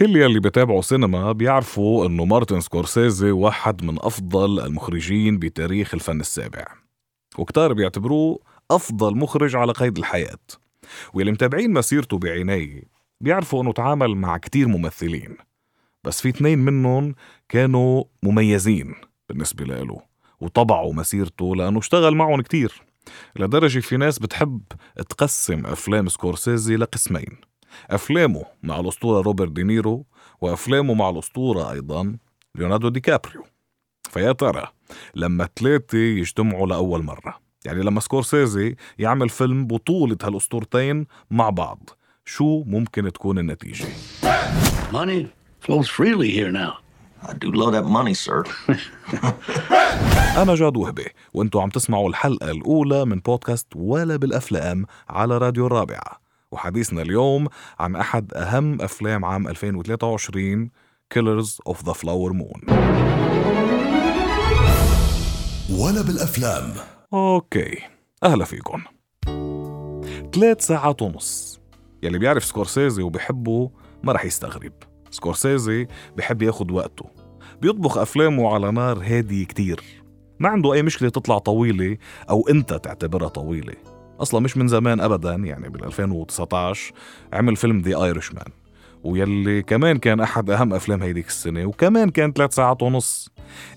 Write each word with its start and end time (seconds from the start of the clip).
كل 0.00 0.16
يلي 0.16 0.40
بتابعوا 0.40 0.82
سينما 0.82 1.32
بيعرفوا 1.32 2.06
إنه 2.06 2.24
مارتن 2.24 2.60
سكورسيزي 2.60 3.30
واحد 3.30 3.84
من 3.84 3.96
أفضل 4.00 4.60
المخرجين 4.60 5.38
بتاريخ 5.38 5.94
الفن 5.94 6.20
السابع. 6.20 6.66
وكتار 7.38 7.72
بيعتبروه 7.72 8.38
أفضل 8.70 9.16
مخرج 9.16 9.56
على 9.56 9.72
قيد 9.72 9.98
الحياة. 9.98 10.38
واللي 11.14 11.32
متابعين 11.32 11.72
مسيرته 11.72 12.18
بعناية 12.18 12.82
بيعرفوا 13.20 13.62
إنه 13.62 13.72
تعامل 13.72 14.14
مع 14.14 14.38
كتير 14.38 14.68
ممثلين. 14.68 15.36
بس 16.04 16.20
في 16.20 16.28
اثنين 16.28 16.58
منهم 16.58 17.14
كانوا 17.48 18.04
مميزين 18.22 18.94
بالنسبة 19.28 19.64
له 19.64 20.00
وطبعوا 20.40 20.94
مسيرته 20.94 21.56
لأنه 21.56 21.78
اشتغل 21.78 22.14
معهم 22.14 22.40
كتير. 22.40 22.82
لدرجة 23.36 23.80
في 23.80 23.96
ناس 23.96 24.18
بتحب 24.18 24.62
تقسم 25.08 25.66
أفلام 25.66 26.08
سكورسيزي 26.08 26.76
لقسمين. 26.76 27.49
أفلامه 27.90 28.44
مع 28.62 28.80
الأسطورة 28.80 29.22
روبرت 29.22 29.50
دينيرو 29.50 30.06
وأفلامه 30.40 30.94
مع 30.94 31.10
الأسطورة 31.10 31.72
أيضا 31.72 32.16
ليوناردو 32.54 32.88
دي 32.88 33.00
كابريو 33.00 33.44
فيا 34.10 34.32
ترى 34.32 34.66
لما 35.14 35.48
ثلاثة 35.56 35.98
يجتمعوا 35.98 36.66
لأول 36.66 37.02
مرة 37.02 37.40
يعني 37.64 37.82
لما 37.82 38.00
سكورسيزي 38.00 38.76
يعمل 38.98 39.28
فيلم 39.28 39.66
بطولة 39.66 40.16
هالأسطورتين 40.22 41.06
مع 41.30 41.50
بعض 41.50 41.90
شو 42.24 42.62
ممكن 42.66 43.12
تكون 43.12 43.38
النتيجة؟ 43.38 43.84
Money 44.92 45.26
flows 45.60 45.88
freely 45.88 46.30
here 46.30 46.50
now. 46.50 46.72
I 47.22 47.32
do 47.34 47.52
love 47.52 47.72
that 47.72 47.84
money, 47.84 48.14
sir. 48.14 48.44
أنا 50.42 50.54
جاد 50.54 50.76
وهبة 50.76 51.04
وأنتوا 51.34 51.62
عم 51.62 51.68
تسمعوا 51.68 52.08
الحلقة 52.08 52.50
الأولى 52.50 53.04
من 53.04 53.18
بودكاست 53.18 53.66
ولا 53.76 54.16
بالأفلام 54.16 54.86
على 55.08 55.38
راديو 55.38 55.66
الرابعة 55.66 56.19
وحديثنا 56.52 57.02
اليوم 57.02 57.48
عن 57.78 57.96
أحد 57.96 58.34
أهم 58.34 58.80
أفلام 58.82 59.24
عام 59.24 59.48
2023 59.48 60.70
Killers 61.14 61.58
of 61.68 61.76
the 61.76 61.94
Flower 61.94 62.32
Moon. 62.32 62.72
ولا 65.70 66.02
بالأفلام. 66.02 66.72
okay 67.12 67.78
أهلا 68.24 68.44
فيكم. 68.44 68.82
ثلاث 70.32 70.60
ساعات 70.66 71.02
ونص. 71.02 71.60
يلي 72.02 72.18
بيعرف 72.18 72.44
سكورسيزي 72.44 73.02
وبيحبه 73.02 73.70
ما 74.02 74.12
رح 74.12 74.24
يستغرب. 74.24 74.72
سكورسيزي 75.10 75.86
بحب 76.16 76.42
ياخد 76.42 76.70
وقته. 76.70 77.04
بيطبخ 77.62 77.98
أفلامه 77.98 78.54
على 78.54 78.72
نار 78.72 78.98
هادية 79.02 79.44
كتير. 79.44 79.80
ما 80.38 80.48
عنده 80.48 80.72
أي 80.72 80.82
مشكلة 80.82 81.08
تطلع 81.08 81.38
طويلة 81.38 81.96
أو 82.30 82.48
أنت 82.48 82.74
تعتبرها 82.74 83.28
طويلة. 83.28 83.74
أصلا 84.20 84.40
مش 84.40 84.56
من 84.56 84.68
زمان 84.68 85.00
أبدا 85.00 85.34
يعني 85.34 85.68
بال 85.68 85.84
2019 85.84 86.92
عمل 87.32 87.56
فيلم 87.56 87.80
The 87.80 88.04
Irishman 88.04 88.44
ويلي 89.04 89.62
كمان 89.62 89.98
كان 89.98 90.20
أحد 90.20 90.50
أهم 90.50 90.74
أفلام 90.74 91.02
هيديك 91.02 91.26
السنة 91.26 91.64
وكمان 91.64 92.10
كان 92.10 92.32
ثلاث 92.32 92.54
ساعات 92.54 92.82
ونص. 92.82 93.28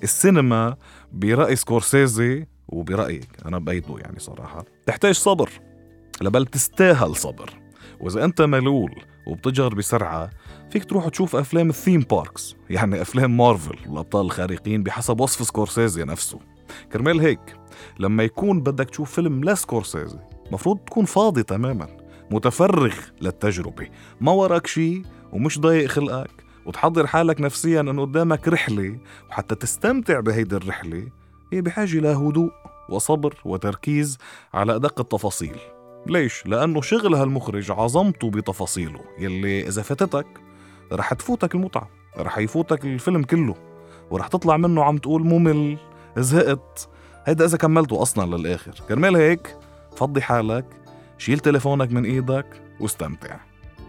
السينما 0.04 0.76
برأي 1.12 1.56
سكورسيزي 1.56 2.48
وبرأيي 2.68 3.30
أنا 3.46 3.60
بأيده 3.60 3.96
يعني 3.98 4.20
صراحة. 4.20 4.66
تحتاج 4.86 5.14
صبر 5.16 5.50
لا 6.22 6.30
بل 6.30 6.46
تستاهل 6.46 7.16
صبر. 7.16 7.50
وإذا 8.00 8.26
أنت 8.26 8.42
ملول 8.42 8.92
وبتضجر 9.28 9.76
بسرعة 9.76 10.30
فيك 10.70 10.86
تروح 10.86 11.08
تشوف 11.08 11.36
أفلام 11.36 11.70
ال 11.70 11.75
theme 11.75 12.00
parks 12.00 12.56
يعني 12.70 13.02
أفلام 13.02 13.38
مارفل 13.38 13.78
والأبطال 13.90 14.26
الخارقين 14.26 14.84
بحسب 14.84 15.20
وصف 15.20 15.48
سكورسيزي 15.48 16.04
نفسه. 16.04 16.40
كرمال 16.94 17.20
هيك 17.20 17.56
لما 18.00 18.24
يكون 18.24 18.62
بدك 18.62 18.90
تشوف 18.90 19.12
فيلم 19.12 19.44
لسكورسيزي 19.44 20.20
مفروض 20.54 20.78
تكون 20.78 21.06
فاضي 21.06 21.44
تماما 21.44 21.88
متفرغ 22.32 22.96
للتجربة. 23.22 23.88
ما 24.22 24.32
وراك 24.32 24.68
شي 24.68 25.02
ومش 25.32 25.60
ضايق 25.60 25.90
خلقك 25.90 26.44
وتحضر 26.66 27.08
حالك 27.08 27.42
نفسيا 27.42 27.82
انه 27.82 28.02
قدامك 28.02 28.48
رحلة 28.48 28.98
وحتى 29.30 29.56
تستمتع 29.56 30.20
بهيدي 30.20 30.56
الرحلة 30.56 31.08
هي 31.54 31.62
بحاجة 31.62 32.00
لهدوء 32.00 32.52
وصبر 32.90 33.36
وتركيز 33.46 34.18
على 34.54 34.76
أدق 34.76 35.00
التفاصيل. 35.00 35.56
ليش؟ 36.08 36.44
لأنه 36.46 36.82
شغل 36.82 37.16
هالمخرج 37.16 37.72
عظمته 37.72 38.30
بتفاصيله. 38.30 39.02
يلي 39.20 39.68
إذا 39.68 39.82
فاتتك 39.82 40.28
رح 40.92 41.14
تفوتك 41.14 41.56
المتعة 41.56 41.90
رح 42.18 42.38
يفوتك 42.38 42.86
الفيلم 42.86 43.24
كله 43.24 43.56
ورح 44.12 44.28
تطلع 44.28 44.58
منه 44.58 44.84
عم 44.84 44.98
تقول 44.98 45.24
ممل 45.24 45.78
زهقت. 46.18 46.90
هيدا 47.26 47.46
إذا 47.46 47.58
كملته 47.58 48.02
أصلا 48.02 48.38
للآخر. 48.38 48.74
كرمال 48.90 49.16
هيك 49.16 49.56
فضي 49.98 50.22
حالك 50.22 50.66
شيل 51.18 51.40
تليفونك 51.40 51.92
من 51.92 52.06
إيدك 52.06 52.46
واستمتع 52.80 53.38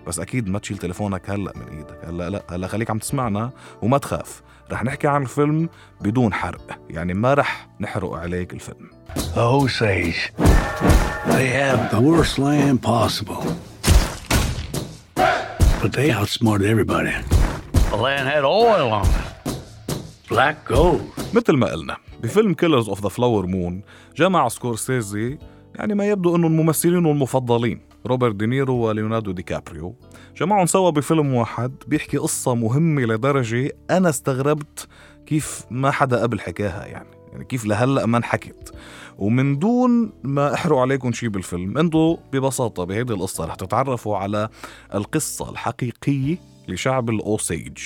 بس 0.07 0.19
أكيد 0.19 0.49
ما 0.49 0.59
تشيل 0.59 0.79
تليفونك 0.79 1.31
هلأ 1.31 1.53
من 1.57 1.77
إيدك 1.77 2.05
هلأ 2.05 2.31
لأ 2.31 2.43
هلأ 2.51 2.67
خليك 2.67 2.91
عم 2.91 2.99
تسمعنا 2.99 3.51
وما 3.83 3.99
تخاف 3.99 4.43
رح 4.73 4.85
نحكي 4.85 5.09
عن 5.09 5.23
الفيلم 5.23 5.69
بدون 6.01 6.35
حرق 6.35 6.79
يعني 6.91 7.15
ما 7.15 7.35
رح 7.35 7.69
نحرق 7.81 8.13
عليك 8.13 8.53
الفيلم 8.55 8.91
The 9.35 9.47
Osage. 9.61 10.21
They 11.37 11.47
have 11.61 11.81
the 11.95 12.01
worst 12.09 12.35
land 12.39 12.79
possible. 12.83 13.43
But 15.83 15.91
they 15.99 16.09
outsmarted 16.19 16.67
everybody. 16.75 17.15
The 17.91 17.97
land 18.07 18.27
had 18.35 18.45
oil 18.45 18.89
on 19.01 19.07
it. 19.21 19.27
Black 20.29 20.57
gold. 20.69 21.03
مثل 21.35 21.53
ما 21.53 21.67
قلنا 21.67 21.97
بفيلم 22.23 22.55
Killers 22.55 22.89
of 22.89 23.03
the 23.03 23.09
Flower 23.09 23.47
Moon 23.47 23.83
جمع 24.17 24.49
سكورسيزي 24.49 25.39
على 25.75 25.95
ما 25.95 26.09
يبدو 26.09 26.37
انه 26.37 26.47
الممثلين 26.47 27.07
المفضلين 27.07 27.81
روبرت 28.07 28.35
دينيرو 28.35 28.75
وليوناردو 28.75 29.33
دي 29.33 29.43
كابريو 29.43 29.95
جمعهم 30.37 30.67
سوا 30.67 30.91
بفيلم 30.91 31.35
واحد 31.35 31.73
بيحكي 31.87 32.17
قصة 32.17 32.55
مهمة 32.55 33.03
لدرجة 33.03 33.71
أنا 33.91 34.09
استغربت 34.09 34.89
كيف 35.27 35.65
ما 35.71 35.91
حدا 35.91 36.23
قبل 36.23 36.41
حكاها 36.41 36.87
يعني 36.87 37.09
يعني 37.35 37.45
كيف 37.45 37.65
لهلأ 37.65 38.07
ما 38.07 38.19
انحكت. 38.19 38.75
ومن 39.19 39.59
دون 39.59 40.13
ما 40.23 40.55
أحرق 40.55 40.79
عليكم 40.79 41.13
شيء 41.13 41.29
بالفيلم 41.29 41.79
أنتوا 41.79 42.17
ببساطة 42.33 42.85
بهيدي 42.85 43.13
القصة 43.13 43.45
رح 43.45 43.55
تتعرفوا 43.55 44.17
على 44.17 44.49
القصة 44.95 45.51
الحقيقية 45.51 46.39
لشعب 46.69 47.11
الأوسيج 47.11 47.79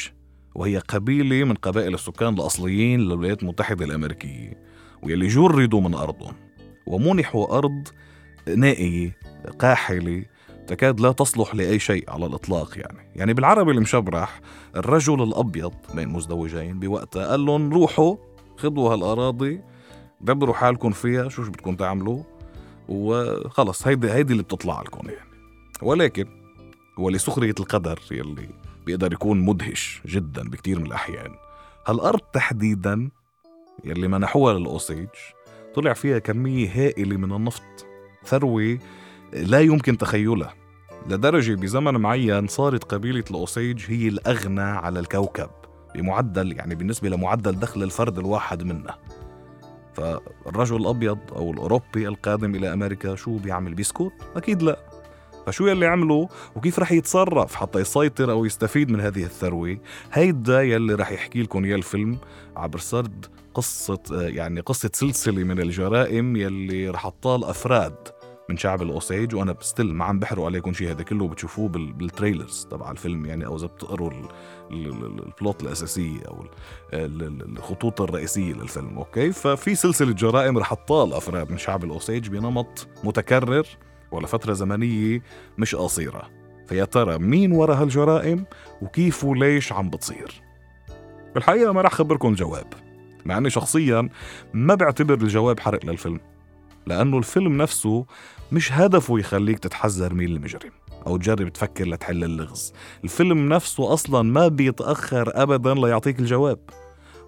وهي 0.55 0.79
قبيلة 0.79 1.45
من 1.45 1.55
قبائل 1.55 1.95
السكان 1.95 2.35
الأصليين 2.35 3.01
للولايات 3.01 3.43
المتحدة 3.43 3.85
الأمريكية 3.85 4.53
واللي 5.03 5.27
جردوا 5.27 5.81
من 5.81 5.95
أرضهم. 5.95 6.48
ومنحوا 6.89 7.59
أرض 7.59 7.89
نائية 8.57 9.17
قاحلة 9.59 10.25
تكاد 10.67 11.01
لا 11.01 11.13
تصلح 11.13 11.55
لأي 11.55 11.79
شيء 11.79 12.11
على 12.11 12.27
الإطلاق 12.27 12.79
يعني. 12.79 13.11
يعني 13.17 13.35
بالعربي 13.35 13.73
المشبرح 13.73 14.41
الرجل 14.77 15.23
الأبيض 15.23 15.73
بين 15.95 16.09
مزدوجين 16.09 16.79
بوقتها 16.79 17.27
قال 17.27 17.47
لهم 17.47 17.73
روحوا 17.73 18.17
خذوا 18.57 18.93
هالأراضي 18.93 19.61
دبروا 20.21 20.55
حالكم 20.55 20.91
فيها 20.91 21.29
شو 21.29 21.45
شو 21.45 21.51
بدكم 21.51 21.77
تعملوا؟ 21.77 22.23
وخلص 22.89 23.87
هيدي 23.87 24.13
هيدي 24.13 24.33
اللي 24.33 24.43
بتطلع 24.43 24.83
لكم 24.83 25.09
يعني. 25.09 25.29
ولكن 25.83 26.27
ولسخرية 26.99 27.55
القدر 27.61 28.01
يلي 28.11 28.49
بيقدر 28.87 29.13
يكون 29.13 29.41
مدهش 29.41 30.03
جدا 30.07 30.51
بكتير 30.51 30.79
من 30.79 30.87
الأحيان 30.87 31.35
هالأرض 31.87 32.21
تحديدا 32.21 33.11
يلي 33.85 34.09
منحوها 34.09 34.55
للأوسيج 34.59 35.09
طلع 35.79 35.93
فيها 35.93 36.19
كمية 36.19 36.71
هائلة 36.75 37.17
من 37.17 37.33
النفط 37.33 37.87
ثروة 38.25 38.79
لا 39.33 39.61
يمكن 39.61 39.99
تخيلها 39.99 40.55
لدرجة 41.09 41.55
بزمن 41.55 41.95
معين 41.95 42.47
صارت 42.47 42.85
قبيلة 42.85 43.25
الأوسيج 43.31 43.85
هي 43.89 44.09
الأغنى 44.09 44.61
على 44.61 45.01
الكوكب 45.01 45.51
بمعدل 45.95 46.53
يعني 46.53 46.75
بالنسبة 46.75 47.09
لمعدل 47.09 47.59
دخل 47.59 47.83
الفرد 47.83 48.19
الواحد 48.19 48.63
منا 48.63 48.95
فالرجل 49.95 50.77
الأبيض 50.77 51.19
أو 51.37 51.51
الأوروبي 51.51 52.09
القادم 52.09 52.55
إلى 52.55 52.73
أمريكا 52.73 53.15
شو 53.15 53.37
بيعمل 53.37 53.75
بيسكت؟ 53.75 54.13
أكيد 54.37 54.63
لا. 54.63 54.79
فشو 55.47 55.67
يلي 55.67 55.87
عمله؟ 55.87 56.29
وكيف 56.57 56.79
رح 56.79 56.93
يتصرف 56.93 57.55
حتى 57.55 57.79
يسيطر 57.81 58.31
أو 58.31 58.45
يستفيد 58.45 58.91
من 58.91 59.01
هذه 59.01 59.25
الثروة؟ 59.25 59.79
هيدا 60.13 60.63
يلي 60.63 60.95
رح 60.95 61.13
يحكي 61.13 61.43
لكم 61.43 61.65
إياه 61.65 61.77
الفيلم 61.77 62.19
عبر 62.57 62.79
سرد 62.79 63.38
قصة 63.63 63.99
يعني 64.11 64.61
قصة 64.61 64.91
سلسلة 64.95 65.45
من 65.45 65.61
الجرائم 65.61 66.37
يلي 66.37 66.89
رح 66.89 67.09
تطال 67.09 67.45
أفراد 67.45 67.95
من 68.51 68.57
شعب 68.57 68.83
الاوسيج 68.83 69.35
وأنا 69.35 69.53
still 69.53 69.87
ما 69.95 70.05
عم 70.05 70.19
بحرق 70.19 70.45
عليكم 70.45 70.73
شيء 70.73 70.91
هذا 70.91 71.03
كله 71.03 71.29
بتشوفوه 71.29 71.69
بال- 71.69 71.93
بال 71.93 72.08
trailers 72.08 72.67
تبع 72.71 72.91
الفيلم 72.91 73.27
يعني 73.27 73.47
أو 73.47 73.57
إذا 73.57 73.67
بتقروا 73.67 74.11
ال- 74.11 74.29
ال- 74.71 74.87
ال- 75.05 75.27
ال 75.27 75.34
plot 75.34 75.63
الأساسية 75.63 76.23
أو 76.29 76.43
ال- 76.43 76.49
ال- 76.95 77.23
ال- 77.23 77.57
الخطوط 77.59 78.01
الرئيسية 78.01 78.53
للفيلم 78.53 78.99
okay؟ 78.99 79.33
ففي 79.33 79.75
سلسلة 79.75 80.13
جرائم 80.13 80.59
رح 80.59 80.75
تطال 80.75 81.13
أفراد 81.13 81.51
من 81.51 81.59
شعب 81.59 81.85
الاوسيج 81.85 82.29
بنمط 82.29 82.87
متكرر 83.05 83.67
ولفتره 84.13 84.53
زمنية 84.53 85.23
مش 85.59 85.75
قصيرة. 85.75 86.31
فيا 86.67 86.85
ترى 86.85 87.19
مين 87.19 87.53
ورا 87.53 87.75
هالجرائم؟ 87.75 88.45
وكيف 88.83 89.25
وليش 89.25 89.73
عم 89.73 89.91
بتصير؟ 89.91 90.43
بالحقيقة 91.35 91.73
ما 91.73 91.83
رح 91.83 91.93
خبركم 91.93 92.29
الجواب. 92.29 92.88
مع 93.29 93.39
أني 93.39 93.51
شخصيا 93.51 94.09
ما 94.55 94.75
بعتبر 94.75 95.15
الجواب 95.15 95.61
حرق 95.61 95.87
للفيلم 95.87 96.21
لأنه 96.87 97.19
الفيلم 97.19 97.63
نفسه 97.63 98.07
مش 98.53 98.73
هدفه 98.73 99.19
يخليك 99.19 99.59
تتحذر 99.59 100.15
مين 100.15 100.29
المجرم 100.29 100.71
أو 101.07 101.17
تجرب 101.17 101.49
تفكر 101.49 101.89
لتحل 101.89 102.25
اللغز. 102.25 102.73
الفيلم 103.05 103.49
نفسه 103.53 103.93
أصلا 103.93 104.23
ما 104.23 104.49
بيتأخر 104.49 105.43
أبدا 105.43 105.75
ليعطيك 105.75 106.21
الجواب 106.21 106.59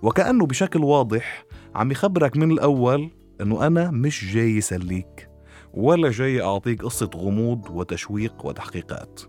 وكأنه 0.03 0.47
بشكل 0.47 0.85
واضح 0.85 1.45
عم 1.75 1.91
يخبرك 1.91 2.37
من 2.37 2.51
الأول 2.51 3.11
أنه 3.41 3.67
أنا 3.67 3.91
مش 3.91 4.35
جاي 4.35 4.57
يسليك 4.57 5.29
ولا 5.75 6.11
جاي 6.11 6.43
أعطيك 6.43 6.83
قصة 6.83 7.11
غموض 7.17 7.71
وتشويق 7.71 8.47
وتحقيقات. 8.47 9.21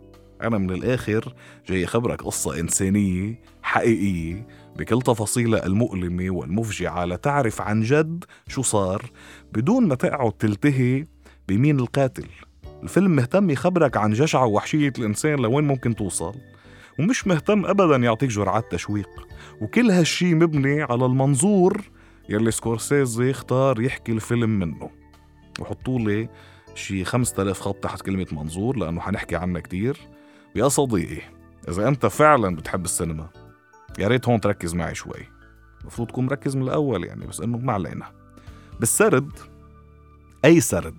أنا 0.41 0.57
من 0.57 0.71
الآخر 0.71 1.33
جاي 1.67 1.83
أخبرك 1.83 2.21
قصة 2.21 2.59
إنسانية 2.59 3.41
حقيقية 3.61 4.47
بكل 4.75 5.01
تفاصيلها 5.01 5.65
المؤلمة 5.65 6.31
والمفجعة 6.31 7.05
لتعرف 7.05 7.61
عن 7.61 7.81
جد 7.81 8.23
شو 8.47 8.61
صار 8.61 9.11
بدون 9.53 9.87
ما 9.87 9.95
تقعد 9.95 10.31
تلتهي 10.31 11.07
بمين 11.47 11.79
القاتل. 11.79 12.27
الفيلم 12.83 13.11
مهتم 13.11 13.49
يخبرك 13.49 13.97
عن 13.97 14.13
جشع 14.13 14.43
ووحشية 14.43 14.93
الإنسان 14.97 15.39
لوين 15.39 15.67
ممكن 15.67 15.95
توصل 15.95 16.35
ومش 16.99 17.27
مهتم 17.27 17.65
أبدا 17.65 17.95
يعطيك 17.95 18.29
جرعات 18.29 18.71
تشويق. 18.71 19.09
وكل 19.61 19.91
هالشي 19.91 20.33
مبني 20.33 20.81
على 20.81 21.05
المنظور 21.05 21.81
يلي 22.29 22.51
سكورسيزي 22.51 23.31
اختار 23.31 23.81
يحكي 23.81 24.11
الفيلم 24.11 24.59
منه. 24.59 24.89
وحطوا 25.59 25.99
لي 25.99 26.29
شي 26.75 27.03
5000 27.03 27.59
خط 27.59 27.75
تحت 27.75 28.01
كلمة 28.01 28.27
منظور 28.31 28.77
لأنه 28.77 29.01
حنحكي 29.01 29.35
عنها 29.35 29.61
كتير. 29.61 29.97
ويا 30.55 30.67
صديقي 30.67 31.21
إذا 31.69 31.87
أنت 31.87 32.05
فعلا 32.05 32.55
بتحب 32.55 32.85
السينما 32.85 33.29
يا 33.99 34.07
ريت 34.07 34.27
هون 34.27 34.41
تركز 34.41 34.73
معي 34.73 34.95
شوي. 34.95 35.27
المفروض 35.81 36.07
تكون 36.07 36.25
مركز 36.25 36.55
من 36.55 36.63
الأول 36.63 37.03
يعني 37.03 37.27
بس 37.27 37.41
إنه 37.41 37.57
ما 37.57 37.73
علينا 37.73 38.11
بالسرد 38.79 39.31
أي 40.45 40.59
سرد 40.59 40.97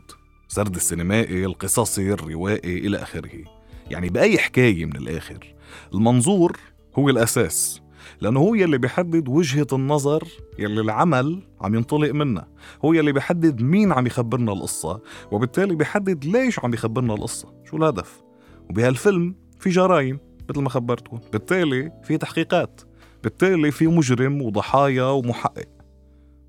سرد 0.48 0.74
السينمائي 0.74 1.44
القصصي 1.44 2.12
الروائي 2.12 2.78
إلى 2.78 2.96
آخره. 2.96 3.44
يعني 3.90 4.08
بأي 4.08 4.38
حكاية 4.38 4.84
من 4.84 4.96
الآخر. 4.96 5.54
المنظور 5.94 6.56
هو 6.98 7.08
الأساس 7.08 7.82
لأنه 8.20 8.40
هو 8.40 8.54
يلي 8.54 8.78
بيحدد 8.78 9.28
وجهة 9.28 9.66
النظر 9.72 10.28
يلي 10.58 10.80
العمل 10.80 11.42
عم 11.60 11.74
ينطلق 11.74 12.10
منها. 12.10 12.48
هو 12.84 12.92
يلي 12.92 13.12
بيحدد 13.12 13.62
مين 13.62 13.92
عم 13.92 14.06
يخبرنا 14.06 14.52
القصة 14.52 15.00
وبالتالي 15.30 15.74
بيحدد 15.74 16.24
ليش 16.24 16.58
عم 16.58 16.74
يخبرنا 16.74 17.14
القصة. 17.14 17.54
شو 17.64 17.76
الهدف؟ 17.76 18.22
وبهالفيلم 18.70 19.34
في 19.58 19.70
جرائم. 19.70 20.18
مثل 20.50 20.60
ما 20.60 20.68
خبرتكم. 20.68 21.20
بالتالي 21.32 21.92
في 22.04 22.18
تحقيقات. 22.18 22.80
بالتالي 23.22 23.70
في 23.70 23.86
مجرم 23.86 24.42
وضحايا 24.42 25.04
ومحقق. 25.04 25.68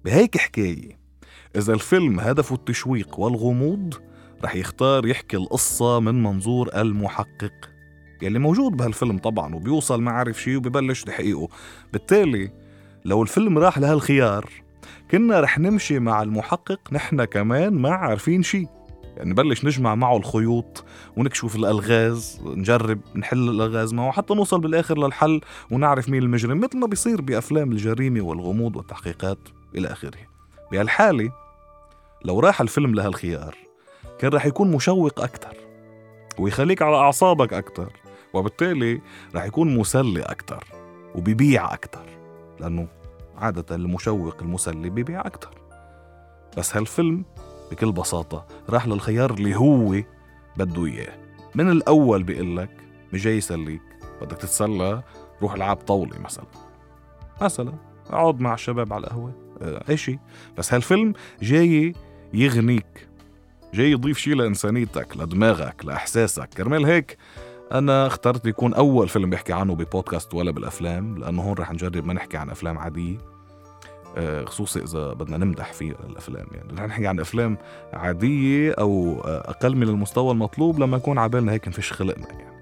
بهيك 0.06 0.38
حكاية 0.38 1.00
إذا 1.56 1.74
الفيلم 1.74 2.20
هدفه 2.20 2.56
التشويق 2.56 3.20
والغموض 3.20 3.94
رح 4.44 4.56
يختار 4.56 5.06
يحكي 5.06 5.38
القصة 5.38 6.00
من 6.00 6.24
منظور 6.24 6.70
المحقق. 6.76 7.54
يلي 8.22 8.40
موجود 8.40 8.72
بهالفيلم 8.72 9.18
طبعا 9.18 9.56
وبيوصل 9.56 10.02
ما 10.02 10.12
عارف 10.12 10.42
شي 10.42 10.56
وببلش 10.56 11.04
تحقيقه. 11.04 11.48
بالتالي 11.94 12.52
لو 13.06 13.24
الفيلم 13.24 13.58
راح 13.58 13.78
لهالخيار 13.78 14.50
كنا 15.12 15.40
رح 15.40 15.60
نمشي 15.60 16.00
مع 16.00 16.22
المحقق 16.22 16.80
نحن 16.92 17.24
كمان 17.24 17.74
ما 17.74 17.90
عارفين 17.90 18.44
شي. 18.44 18.66
يعني 19.18 19.30
نبلش 19.30 19.66
نجمع 19.66 19.96
معه 19.96 20.18
الخيوط 20.18 20.84
ونكشف 21.18 21.56
الألغاز 21.56 22.42
نجرب 22.46 23.00
نحل 23.16 23.50
الألغاز 23.50 23.94
معه 23.94 24.12
حتى 24.12 24.34
نوصل 24.34 24.60
بالآخر 24.62 24.98
للحل 24.98 25.42
ونعرف 25.72 26.10
مين 26.10 26.24
المجرم 26.24 26.60
مثل 26.60 26.78
ما 26.78 26.88
بيصير 26.88 27.22
بأفلام 27.22 27.72
الجريمة 27.72 28.22
والغموض 28.22 28.76
والتحقيقات 28.76 29.38
إلى 29.76 29.88
آخره. 29.88 30.20
بهالحالة 30.72 31.32
لو 32.26 32.40
راح 32.40 32.62
الفيلم 32.62 32.96
لهالخيار 32.96 33.56
كان 34.20 34.32
رح 34.32 34.46
يكون 34.46 34.72
مشوق 34.72 35.22
أكثر 35.22 35.58
ويخليك 36.40 36.82
على 36.82 36.96
أعصابك 36.96 37.54
أكثر 37.54 37.94
وبالتالي 38.34 39.02
رح 39.36 39.46
يكون 39.46 39.78
مسلي 39.78 40.22
أكثر 40.22 40.64
وبيبيع 41.16 41.74
أكثر 41.74 42.06
لأنه 42.60 42.88
عادة 43.38 43.76
المشوق 43.76 44.36
المسلي 44.42 44.90
بيبيع 44.90 45.22
أكثر 45.22 45.52
بس 46.58 46.76
هالفيلم 46.76 47.26
بكل 47.74 47.92
بساطة 47.92 48.46
راح 48.70 48.88
للخيار 48.88 49.34
اللي 49.34 49.56
هو 49.56 50.02
بده 50.58 50.86
إياه. 50.86 51.14
من 51.56 51.70
الأول 51.70 52.24
بيقول 52.24 52.58
لك 52.58 52.70
مش 53.14 53.24
جاي 53.24 53.38
يسليك 53.38 53.82
بدك 54.22 54.38
تتسلى 54.38 55.04
روح 55.42 55.54
العب 55.54 55.78
طاولة 55.78 56.20
مثلا. 56.20 56.46
مثلا 57.42 57.74
اقعد 58.10 58.40
مع 58.40 58.54
الشباب 58.54 58.94
على 58.94 59.04
القهوة. 59.04 59.34
آه، 59.62 59.84
أي 59.90 59.98
شيء. 59.98 60.20
بس 60.58 60.74
هالفيلم 60.74 61.14
جاي 61.42 61.94
يغنيك. 62.34 63.08
جاي 63.74 63.92
يضيف 63.92 64.18
شيء 64.18 64.36
لإنسانيتك 64.36 65.18
لدماغك 65.18 65.86
لإحساسك. 65.86 66.50
كرمال 66.50 66.86
هيك 66.86 67.18
أنا 67.72 68.08
اخترت 68.08 68.46
يكون 68.46 68.74
أول 68.74 69.10
فيلم 69.10 69.30
بحكي 69.30 69.54
عنه 69.54 69.76
ببودكاست 69.76 70.34
ولا 70.34 70.52
بالأفلام 70.52 71.18
لأنه 71.18 71.42
هون 71.42 71.54
رح 71.54 71.72
نجرب 71.72 72.06
ما 72.06 72.14
نحكي 72.14 72.38
عن 72.38 72.50
أفلام 72.50 72.78
عادية. 72.78 73.33
خصوصي 74.46 74.84
إذا 74.84 75.14
بدنا 75.14 75.38
نمدح 75.38 75.74
في 75.74 75.96
الأفلام. 76.10 76.48
يعني 76.52 76.74
رح 76.74 76.86
نحكي 76.86 77.08
عن 77.08 77.20
أفلام 77.20 77.58
عادية 77.94 78.72
أو 78.72 79.22
آه، 79.26 79.50
أقل 79.50 79.76
من 79.76 79.84
المستوى 79.84 80.32
المطلوب 80.32 80.80
لما 80.80 80.98
يكون 80.98 81.18
عبالنا 81.18 81.52
هيك 81.52 81.68
نفش 81.68 81.94
خلقنا 81.94 82.28
يعني. 82.30 82.54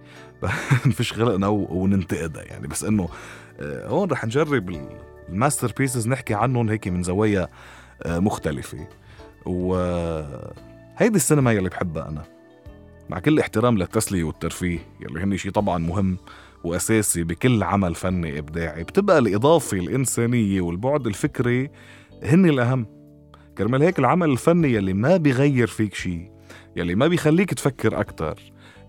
نفش 0.86 1.14
خلقنا 1.14 1.48
وننتقدها 1.48 2.44
يعني. 2.44 2.68
بس 2.68 2.84
إنه 2.84 3.10
آه، 3.60 3.88
هون 3.88 4.12
رح 4.12 4.26
نجرب 4.26 4.82
ال 5.30 5.74
masterpieces 5.78 6.08
نحكي 6.08 6.34
عنهم 6.34 6.70
هيك 6.70 6.88
من 6.88 7.04
زوايا 7.04 7.48
مختلفة. 8.06 8.88
وهيدي 9.46 11.16
السينما 11.16 11.52
يلي 11.52 11.70
بحبها 11.70 12.10
أنا. 12.10 12.24
مع 13.10 13.20
كل 13.20 13.40
احترام 13.40 13.78
للتسلية 13.78 14.24
والترفيه 14.24 14.80
يلي 15.00 15.24
هن 15.24 15.38
شيء 15.38 15.52
طبعا 15.52 15.78
مهم. 15.78 16.18
وأساسي 16.64 17.24
بكل 17.24 17.64
عمل 17.64 17.96
فني 17.96 18.40
إبداعي 18.40 18.84
بتبقى 18.84 19.20
الإضافة 19.20 19.78
الإنسانية 19.78 20.62
والبعد 20.62 21.08
الفكري 21.08 21.70
هن 22.24 22.46
الأهم. 22.46 22.86
كرمال 23.58 23.82
هيك 23.84 24.00
العمل 24.00 24.30
الفني 24.30 24.74
يلي 24.74 24.94
ما 24.94 25.18
بيغير 25.18 25.68
فيك 25.68 25.94
شيء 25.94 26.32
يلي 26.76 26.96
ما 26.96 27.08
بيخليك 27.08 27.54
تفكر 27.54 28.00
أكتر 28.00 28.40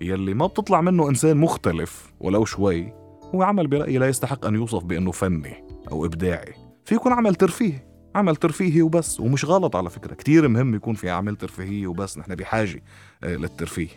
يلي 0.01 0.35
ما 0.35 0.47
بتطلع 0.47 0.81
منه 0.81 1.09
إنسان 1.09 1.37
مختلف 1.37 2.13
ولو 2.21 2.45
شوي 2.45 2.93
هو 3.35 3.43
عمل 3.43 3.67
برأيي 3.67 3.99
لا 3.99 4.09
يستحق 4.09 4.47
أن 4.47 4.55
يوصف 4.55 4.85
بأنه 4.85 5.11
فني 5.11 5.65
أو 5.91 6.05
إبداعي. 6.05 6.53
في 6.85 6.95
يكون 6.95 7.13
عمل 7.13 7.35
ترفيهي 7.35 7.79
عمل 8.15 8.37
ترفيهي 8.37 8.83
وبس 8.83 9.21
ومش 9.21 9.45
غلط 9.45 9.77
على 9.77 9.91
فكرة. 9.91 10.15
كتير 10.15 10.49
مهم 10.49 10.75
يكون 10.75 10.95
في 10.95 11.11
عمل 11.11 11.37
ترفيهي 11.37 11.87
وبس 11.87 12.19
نحن 12.19 12.35
بحاجة 12.35 12.83
آه، 13.25 13.37
للترفيه. 13.37 13.89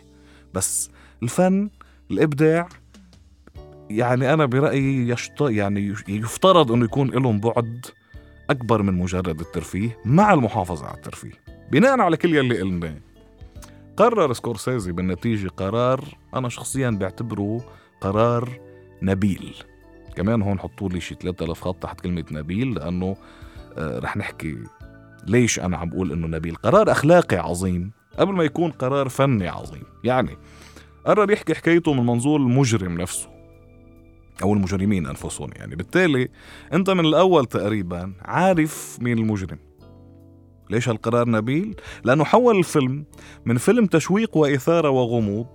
بس 0.54 0.90
الفن 1.22 1.70
الإبداع 2.10 2.68
يعني 3.90 4.32
أنا 4.32 4.46
برأيي 4.46 5.08
يشط... 5.08 5.42
يعني 5.42 5.94
يفترض 6.08 6.72
أنه 6.72 6.84
يكون 6.84 7.10
لهم 7.10 7.40
بعد 7.40 7.86
أكبر 8.50 8.82
من 8.82 8.94
مجرد 8.94 9.40
الترفيه 9.40 9.98
مع 10.04 10.32
المحافظة 10.32 10.86
على 10.86 10.96
الترفيه. 10.96 11.32
بناء 11.72 12.00
على 12.00 12.16
كل 12.16 12.34
يلي 12.34 12.60
قلناه 12.60 12.96
قرر 13.96 14.32
سكورسيزي 14.32 14.92
بالنتيجة 14.92 15.48
قرار 15.48 16.04
أنا 16.34 16.48
شخصيا 16.48 16.90
بعتبره 16.90 17.60
قرار 18.00 18.48
نبيل. 19.02 19.54
كمان 20.16 20.42
هون 20.42 20.58
حطوا 20.58 20.88
لي 20.88 21.00
شي 21.00 21.14
3000 21.14 21.60
خط 21.60 21.82
تحت 21.82 22.00
كلمة 22.00 22.24
نبيل 22.30 22.74
لأنه 22.74 23.16
آه 23.78 23.98
رح 23.98 24.16
نحكي 24.16 24.58
ليش 25.26 25.60
أنا 25.60 25.76
عم 25.76 25.90
بقول 25.90 26.12
إنه 26.12 26.26
نبيل. 26.26 26.54
قرار 26.54 26.90
أخلاقي 26.90 27.36
عظيم 27.36 27.90
قبل 28.18 28.32
ما 28.32 28.44
يكون 28.44 28.70
قرار 28.70 29.08
فني 29.08 29.48
عظيم. 29.48 29.82
يعني 30.04 30.36
قرر 31.06 31.30
يحكي 31.30 31.54
حكايته 31.54 31.92
من 31.94 32.06
منظور 32.06 32.40
المجرم 32.40 33.00
نفسه. 33.00 33.35
أو 34.42 34.54
المجرمين 34.54 35.06
أنفسهم 35.06 35.50
يعني. 35.56 35.76
بالتالي 35.76 36.28
أنت 36.72 36.90
من 36.90 37.04
الأول 37.04 37.46
تقريبا 37.46 38.12
عارف 38.22 38.98
مين 39.00 39.18
المجرم. 39.18 39.58
ليش 40.70 40.88
هالقرار 40.88 41.30
نبيل؟ 41.30 41.74
لأنه 42.04 42.24
حول 42.24 42.58
الفيلم 42.58 43.04
من 43.44 43.58
فيلم 43.58 43.86
تشويق 43.86 44.36
وإثارة 44.36 44.90
وغموض 44.90 45.46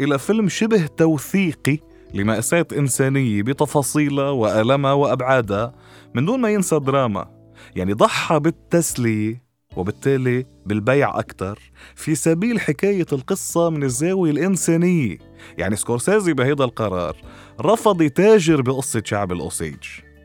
إلى 0.00 0.18
فيلم 0.18 0.48
شبه 0.48 0.86
توثيقي 0.86 1.78
لمأساة 2.14 2.66
إنسانية 2.78 3.42
بتفاصيلها 3.42 4.30
وألمها 4.30 4.92
وأبعادها 4.92 5.74
من 6.14 6.24
دون 6.24 6.40
ما 6.40 6.50
ينسى 6.50 6.78
دراما. 6.78 7.36
يعني 7.76 7.92
ضحى 7.92 8.40
بالتسلية 8.40 9.45
وبالتالي 9.76 10.46
بالبيع 10.66 11.18
أكثر 11.18 11.58
في 11.94 12.14
سبيل 12.14 12.60
حكاية 12.60 13.06
القصة 13.12 13.70
من 13.70 13.82
الزاوية 13.82 14.30
الإنسانية. 14.30 15.18
يعني 15.58 15.76
سكورسيزي 15.76 16.32
بهيدا 16.32 16.64
القرار 16.64 17.16
رفض 17.60 18.02
يتاجر 18.02 18.62
بقصة 18.62 19.02
شعب 19.04 19.32
الأوسيج 19.32 19.76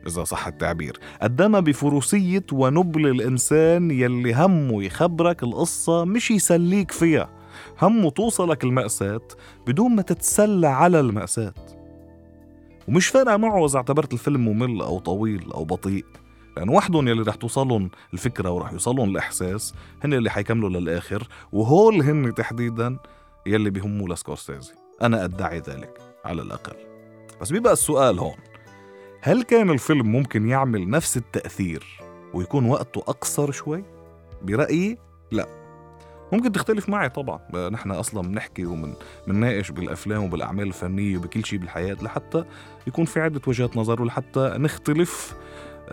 إذا 0.08 0.24
صح 0.24 0.48
التعبير. 0.48 1.00
قدمها 1.22 1.60
بفروسية 1.60 2.46
ونبل 2.52 3.08
الإنسان 3.08 3.92
يلي 3.92 4.34
همه 4.34 4.84
يخبرك 4.84 5.44
القصة 5.44 6.06
مش 6.06 6.32
يسليك 6.32 6.92
فيها. 6.92 7.30
همه 7.82 8.10
توصلك 8.10 8.64
المأساة 8.64 9.22
بدون 9.68 9.96
ما 9.96 10.02
تتسلى 10.02 10.68
على 10.68 11.00
المأساة. 11.00 11.54
ومش 12.88 13.08
فارقة 13.08 13.38
معه 13.38 13.66
إذا 13.66 13.78
اعتبرت 13.78 14.14
الفيلم 14.14 14.46
ممل 14.48 14.82
أو 14.82 15.00
طويل 15.00 15.52
أو 15.52 15.66
بطيء. 15.66 16.06
لأن 16.58 16.70
وحدهم 16.70 17.08
يلي 17.08 17.22
رح 17.22 17.36
توصلهم 17.36 17.90
الفكرة 18.14 18.50
ورح 18.52 18.72
يوصلهم 18.74 19.10
الإحساس 19.10 19.74
هن 20.04 20.14
اللي 20.14 20.30
حيكملوا 20.30 20.70
للآخر 20.70 21.28
وهول 21.52 22.02
هن 22.02 22.34
تحديدا 22.34 22.98
يلي 23.46 23.70
بيهموا 23.70 24.10
لسكورسيزي. 24.10 24.74
أنا 25.02 25.24
أدعي 25.24 25.60
ذلك 25.60 26.02
على 26.26 26.42
الأقل. 26.42 26.76
بس 27.42 27.52
بيبقى 27.52 27.74
السؤال 27.74 28.20
هون 28.20 28.36
هل 29.22 29.44
كان 29.44 29.70
الفيلم 29.70 30.12
ممكن 30.12 30.48
يعمل 30.50 30.90
نفس 30.90 31.18
التأثير 31.18 31.86
ويكون 32.34 32.66
وقته 32.66 33.00
أقصر 33.00 33.52
شوي؟ 33.52 33.84
برأيي 34.42 34.98
لا. 35.32 35.46
ممكن 36.34 36.52
تختلف 36.52 36.90
معي 36.90 37.10
طبعا. 37.10 37.70
نحن 37.70 37.92
أصلا 37.92 38.22
بنحكي 38.22 38.66
وبنناقش 38.66 39.72
بالأفلام 39.72 40.24
وبالأعمال 40.24 40.68
الفنية 40.68 41.18
وبكل 41.18 41.46
شيء 41.46 41.60
بالحياة 41.60 41.98
لحتى 42.02 42.44
يكون 42.88 43.06
في 43.06 43.20
عدة 43.20 43.42
وجهات 43.48 43.78
نظر 43.78 44.02
ولحتى 44.02 44.54
نختلف 44.58 45.36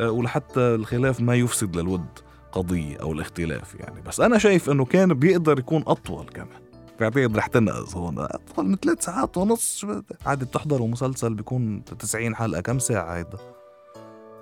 ولحتى 0.00 0.60
الخلاف 0.60 1.20
ما 1.20 1.34
يفسد 1.34 1.76
للود 1.76 2.06
قضية 2.52 2.96
أو 2.96 3.12
الاختلاف 3.12 3.74
يعني. 3.74 4.00
بس 4.00 4.20
أنا 4.20 4.38
شايف 4.38 4.70
إنه 4.70 4.84
كان 4.84 5.14
بيقدر 5.14 5.58
يكون 5.58 5.84
أطول 5.86 6.26
كمان. 6.26 6.60
بعتقد 7.00 7.36
رح 7.36 7.46
تنقز 7.46 7.94
هون. 7.94 8.18
أطول 8.18 8.66
من 8.66 8.76
ثلاث 8.76 9.04
ساعات 9.04 9.36
ونص. 9.36 9.86
عادي 10.26 10.44
بتحضروا 10.44 10.88
مسلسل 10.88 11.34
بيكون 11.34 11.84
90 11.84 12.36
حلقة. 12.36 12.60
كم 12.60 12.78
ساعة 12.78 13.16
هيدا 13.16 13.38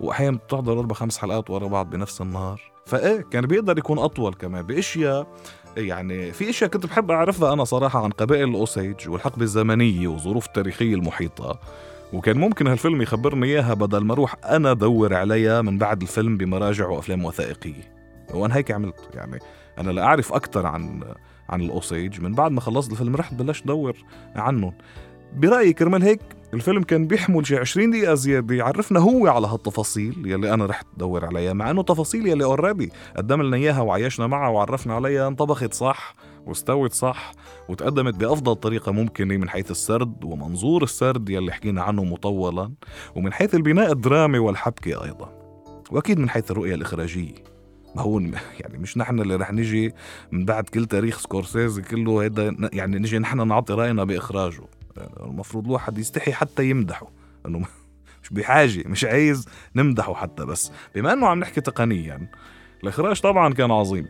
واحيانا 0.00 0.36
بتحضر 0.36 0.78
أربع 0.80 0.94
خمس 0.94 1.18
حلقات 1.18 1.50
ورا 1.50 1.66
بعض 1.68 1.90
بنفس 1.90 2.20
النهار. 2.20 2.60
فإيه 2.86 3.20
كان 3.20 3.46
بيقدر 3.46 3.78
يكون 3.78 3.98
أطول 3.98 4.34
كمان. 4.34 4.62
بأشياء 4.62 5.26
يعني 5.76 6.32
في 6.32 6.50
أشياء 6.50 6.70
كنت 6.70 6.86
بحب 6.86 7.10
أعرفها 7.10 7.52
أنا 7.52 7.64
صراحة 7.64 8.04
عن 8.04 8.10
قبائل 8.10 8.48
الأوسيج 8.48 9.08
والحقبة 9.08 9.42
الزمنية 9.42 10.08
والظروف 10.08 10.46
التاريخية 10.46 10.94
المحيطة. 10.94 11.58
وكان 12.12 12.38
ممكن 12.38 12.66
هالفيلم 12.66 13.02
يخبرني 13.02 13.46
إياها 13.46 13.74
بدل 13.74 14.04
ما 14.04 14.12
أروح 14.12 14.36
أنا 14.44 14.70
أدور 14.70 15.14
عليها 15.14 15.62
من 15.62 15.78
بعد 15.78 16.02
الفيلم 16.02 16.36
بمراجع 16.36 16.88
وأفلام 16.88 17.24
وثائقية. 17.24 17.96
وأنا 18.34 18.56
هيك 18.56 18.70
عملت 18.70 19.08
يعني 19.14 19.38
أنا 19.78 19.90
لاعرف 19.90 20.32
أكثر 20.32 20.66
عن 20.66 21.02
عن 21.48 21.60
الأوسيج. 21.60 22.20
من 22.20 22.34
بعد 22.34 22.50
ما 22.50 22.60
خلصت 22.60 22.92
الفيلم 22.92 23.16
رحت 23.16 23.34
بلشت 23.34 23.64
أدور 23.64 23.96
عنهم. 24.36 24.72
برأيي 25.36 25.72
كرمال 25.72 26.02
هيك 26.02 26.20
الفيلم 26.54 26.82
كان 26.82 27.06
بيحمل 27.06 27.46
شي 27.46 27.56
20 27.56 27.90
دقيقة 27.90 28.14
زيادة 28.14 28.54
يعرفنا 28.54 29.00
هو 29.00 29.26
على 29.26 29.46
هالتفاصيل 29.46 30.22
يلي 30.26 30.54
أنا 30.54 30.66
رحت 30.66 30.86
أدور 30.96 31.24
عليها 31.24 31.52
مع 31.52 31.70
إنه 31.70 31.82
تفاصيل 31.82 32.26
يلي 32.26 32.44
أوريدي 32.44 32.92
قدم 33.16 33.42
لنا 33.42 33.56
إياها 33.56 33.80
وعيشنا 33.80 34.26
معها 34.26 34.48
وعرفنا 34.50 34.94
عليها 34.94 35.28
انطبخت 35.28 35.74
صح. 35.74 36.14
واستوت 36.46 36.92
صح 36.92 37.32
وتقدمت 37.68 38.14
بأفضل 38.14 38.54
طريقة 38.54 38.92
ممكنة 38.92 39.36
من 39.36 39.48
حيث 39.48 39.70
السرد 39.70 40.24
ومنظور 40.24 40.82
السرد 40.82 41.28
يلي 41.28 41.52
حكينا 41.52 41.82
عنه 41.82 42.04
مطولا 42.04 42.72
ومن 43.14 43.32
حيث 43.32 43.54
البناء 43.54 43.92
الدرامي 43.92 44.38
والحبكة 44.38 45.04
أيضا. 45.04 45.32
وأكيد 45.90 46.18
من 46.18 46.30
حيث 46.30 46.50
الرؤية 46.50 46.74
الإخراجية. 46.74 47.34
ما 47.94 48.02
هو 48.02 48.20
يعني 48.60 48.78
مش 48.78 48.96
نحن 48.96 49.20
اللي 49.20 49.36
رح 49.36 49.52
نجي 49.52 49.94
من 50.32 50.44
بعد 50.44 50.64
كل 50.64 50.86
تاريخ 50.86 51.18
سكورسيزي 51.18 51.82
كله 51.82 52.22
هيدا 52.22 52.56
يعني 52.72 52.98
نجي 52.98 53.18
نحن 53.18 53.48
نعطي 53.48 53.72
رأينا 53.72 54.04
بإخراجه. 54.04 54.62
المفروض 55.20 55.64
الواحد 55.66 55.98
يستحي 55.98 56.32
حتى 56.32 56.70
يمدحه. 56.70 57.06
إنه 57.46 57.58
مش 58.22 58.28
بحاجة 58.30 58.88
مش 58.88 59.04
عايز 59.04 59.48
نمدحه 59.76 60.14
حتى 60.14 60.44
بس. 60.44 60.72
بما 60.94 61.12
إنه 61.12 61.26
عم 61.26 61.40
نحكي 61.40 61.60
تقنيا 61.60 62.30
الإخراج 62.82 63.20
طبعا 63.20 63.54
كان 63.54 63.70
عظيم. 63.70 64.06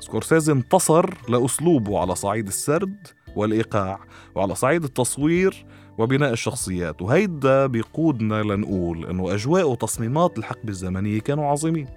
سكورسيزي 0.00 0.52
انتصر 0.52 1.14
لأسلوبه 1.28 2.00
على 2.00 2.14
صعيد 2.14 2.46
السرد 2.46 3.06
والإيقاع 3.36 4.00
وعلى 4.34 4.54
صعيد 4.54 4.84
التصوير 4.84 5.66
وبناء 5.98 6.32
الشخصيات. 6.32 7.02
وهيدا 7.02 7.66
بيقودنا 7.66 8.42
لنقول 8.42 9.06
إنه 9.06 9.34
أجواء 9.34 9.70
وتصميمات 9.70 10.38
الحقبة 10.38 10.68
الزمنية 10.68 11.20
كانوا 11.20 11.46
عظيمين. 11.46 11.88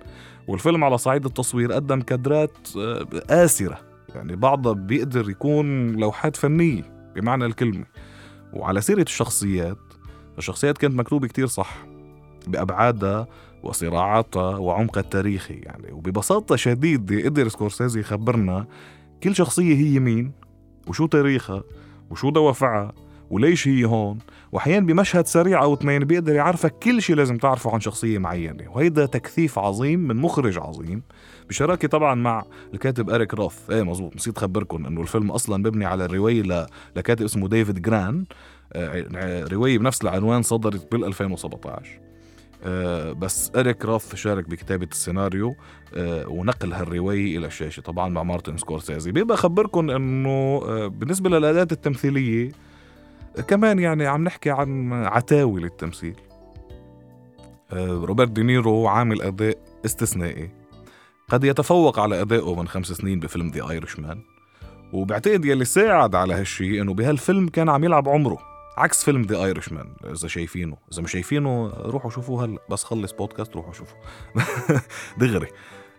والفيلم 0.48 0.84
على 0.84 0.98
صعيد 0.98 1.26
التصوير 1.26 1.72
قدم 1.74 2.02
كادرات 2.02 2.58
آه، 2.78 3.08
آسرة. 3.30 3.80
يعني 4.16 4.36
بعضها 4.36 4.74
بيقدر 4.74 5.30
يكون 5.30 5.92
لوحات 5.92 6.36
فنية 6.36 7.12
بمعنى 7.16 7.46
الكلمة. 7.46 7.86
وعلى 8.54 8.82
سيرة 8.82 9.02
الشخصيات 9.02 9.78
الشخصيات 10.38 10.78
كانت 10.78 10.96
مكتوبة 10.96 11.28
كتير 11.28 11.48
صح. 11.48 11.86
بأبعادها 12.48 13.28
وصراعاتها 13.64 14.58
وعمقها 14.58 15.02
التاريخي 15.02 15.54
يعني. 15.54 15.92
وببساطة 15.92 16.56
شديدة 16.56 17.26
قدر 17.26 17.48
سكورسيزي 17.48 18.00
يخبرنا 18.00 18.68
كل 19.24 19.36
شخصية 19.36 19.76
هي 19.76 20.00
مين 20.00 20.32
وشو 20.88 21.06
تاريخها 21.06 21.64
وشو 22.10 22.30
دوافعها 22.30 22.92
وليش 23.30 23.68
هي 23.68 23.86
هون. 23.86 24.18
واحيانا 24.52 24.86
بمشهد 24.86 25.28
سريع 25.28 25.64
أو 25.64 25.74
اثنين 25.74 26.00
بيقدر 26.00 26.36
يعرفك 26.36 26.80
كل 26.84 27.02
شيء 27.02 27.16
لازم 27.16 27.38
تعرفه 27.38 27.74
عن 27.74 27.80
شخصية 27.80 28.18
معينة 28.18 28.72
وهيدا 28.72 29.06
تكثيف 29.06 29.60
عظيم 29.60 30.00
من 30.00 30.16
مخرج 30.16 30.58
عظيم. 30.58 31.02
بشراكة 31.50 31.88
طبعا 31.88 32.16
مع 32.16 32.44
الكاتب 32.74 33.10
إريك 33.10 33.34
روث. 33.34 33.70
إيه 33.72 33.84
مزبوط 33.84 34.16
نسيت 34.16 34.38
اخبركم 34.38 34.86
إنه 34.86 35.02
الفيلم 35.02 35.32
أصلا 35.32 35.58
مبني 35.58 35.86
على 35.86 36.06
الرواية 36.06 36.42
ل... 36.42 36.66
لكاتب 36.96 37.26
اسمه 37.26 37.48
ديفيد 37.48 37.82
جران. 37.82 38.26
آه، 38.74 39.44
رواية 39.48 39.78
بنفس 39.78 40.02
العنوان 40.02 40.42
صدرت 40.42 40.92
بال 40.92 41.06
2017 41.06 42.09
آه 42.64 43.12
بس 43.12 43.52
إريك 43.56 43.86
روث 43.86 44.16
شارك 44.16 44.50
بكتابة 44.50 44.88
السيناريو 44.92 45.56
آه 45.96 46.28
ونقل 46.28 46.74
هالرواية 46.74 47.38
إلى 47.38 47.48
الشاشة 47.48 47.82
طبعا 47.82 48.10
مع 48.10 48.24
مارتن 48.24 48.58
سكورسيزي. 48.58 49.12
بيبقى 49.12 49.36
أخبركم 49.36 49.90
أنه 49.90 50.30
آه 50.30 50.88
بالنسبة 50.88 51.30
للأداة 51.30 51.68
التمثيلية 51.72 52.52
كمان 53.48 53.80
يعني 53.80 54.08
عم 54.08 54.24
نحكي 54.24 54.50
عن 54.50 54.94
عتاولة 54.94 55.62
التمثيل. 55.62 56.16
روبرت 57.74 58.30
دينيرو 58.30 58.88
عامل 58.88 59.22
أداء 59.22 59.58
استثنائي. 59.86 60.50
قد 61.30 61.44
يتفوق 61.44 62.00
على 62.00 62.22
أدائه 62.22 62.56
من 62.56 62.68
خمس 62.68 62.88
سنين 62.88 63.20
بفيلم 63.20 63.48
The 63.48 63.70
Irishman 63.70 64.22
وبعتقد 64.94 65.46
يلي 65.46 65.66
ساعد 65.66 66.16
على 66.16 66.34
هالشي 66.34 66.82
إنه 66.82 66.94
بهالفيلم 66.94 67.48
كان 67.48 67.70
عم 67.70 67.84
يلعب 67.84 68.10
عمره. 68.10 68.49
عكس 68.80 69.04
فيلم 69.04 69.22
The 69.22 69.44
Irishman 69.44 69.96
إذا 70.06 70.28
شايفينه. 70.28 70.78
إذا 70.94 71.02
مش 71.02 71.12
شايفينه 71.12 71.68
روحوا 71.68 72.10
شوفوه 72.12 72.46
هلا. 72.46 72.60
بس 72.70 72.84
خلص 72.84 73.12
بودكاست 73.12 73.56
روحوا 73.56 73.74
شوفوا 73.74 73.98
دغري. 75.20 75.48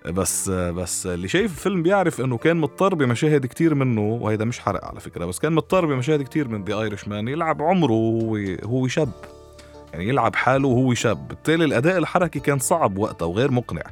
بس 0.07 0.49
بس 0.51 1.07
اللي 1.07 1.29
شايف 1.29 1.53
الفيلم 1.53 1.83
بيعرف 1.83 2.21
إنه 2.21 2.37
كان 2.39 2.57
مضطر 2.57 2.95
بمشاهد 2.95 3.47
كتير 3.47 3.75
منه 3.75 4.01
وهيدا 4.01 4.45
مش 4.45 4.61
حرق 4.61 4.85
على 4.85 5.01
فكرة 5.01 5.25
بس 5.25 5.39
كان 5.39 5.53
مضطر 5.53 5.87
بمشاهد 5.87 6.23
كتير 6.23 6.49
من 6.49 6.65
The 6.65 6.81
Irishman 6.81 7.29
يلعب 7.29 7.63
عمره 7.63 7.93
وهو 7.93 8.39
هو 8.65 8.89
شاب. 8.89 9.13
يعني 9.93 10.09
يلعب 10.09 10.37
حاله 10.37 10.69
وهو 10.69 10.95
شاب. 10.95 11.29
بالتالي 11.29 11.65
الأداء 11.65 11.99
الحركي 11.99 12.41
كان 12.41 12.59
صعب 12.59 12.99
وقتها 12.99 13.27
وغير 13.27 13.51
مقنع. 13.51 13.83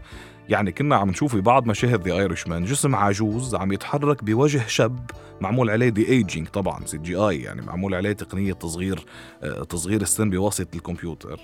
يعني 0.49 0.73
كنا 0.73 0.97
عم 0.97 1.11
نشوف 1.11 1.37
ببعض 1.37 1.67
مشاهد 1.67 2.09
The 2.09 2.15
Irishman 2.15 2.65
جسم 2.65 2.95
عجوز 2.95 3.55
عم 3.55 3.73
يتحرك 3.73 4.25
بوجه 4.25 4.67
شاب 4.67 5.11
معمول 5.41 5.71
عليه 5.71 5.89
de-aging 5.89 6.49
طبعا 6.49 6.85
CGI 6.85 7.43
يعني 7.43 7.63
معمول 7.63 7.95
عليه 7.95 8.13
تقنية 8.13 8.53
تصغير 8.53 9.05
آه، 9.43 9.65
تصغير 9.65 10.01
السن 10.01 10.31
بواسطة 10.31 10.77
الكمبيوتر. 10.77 11.41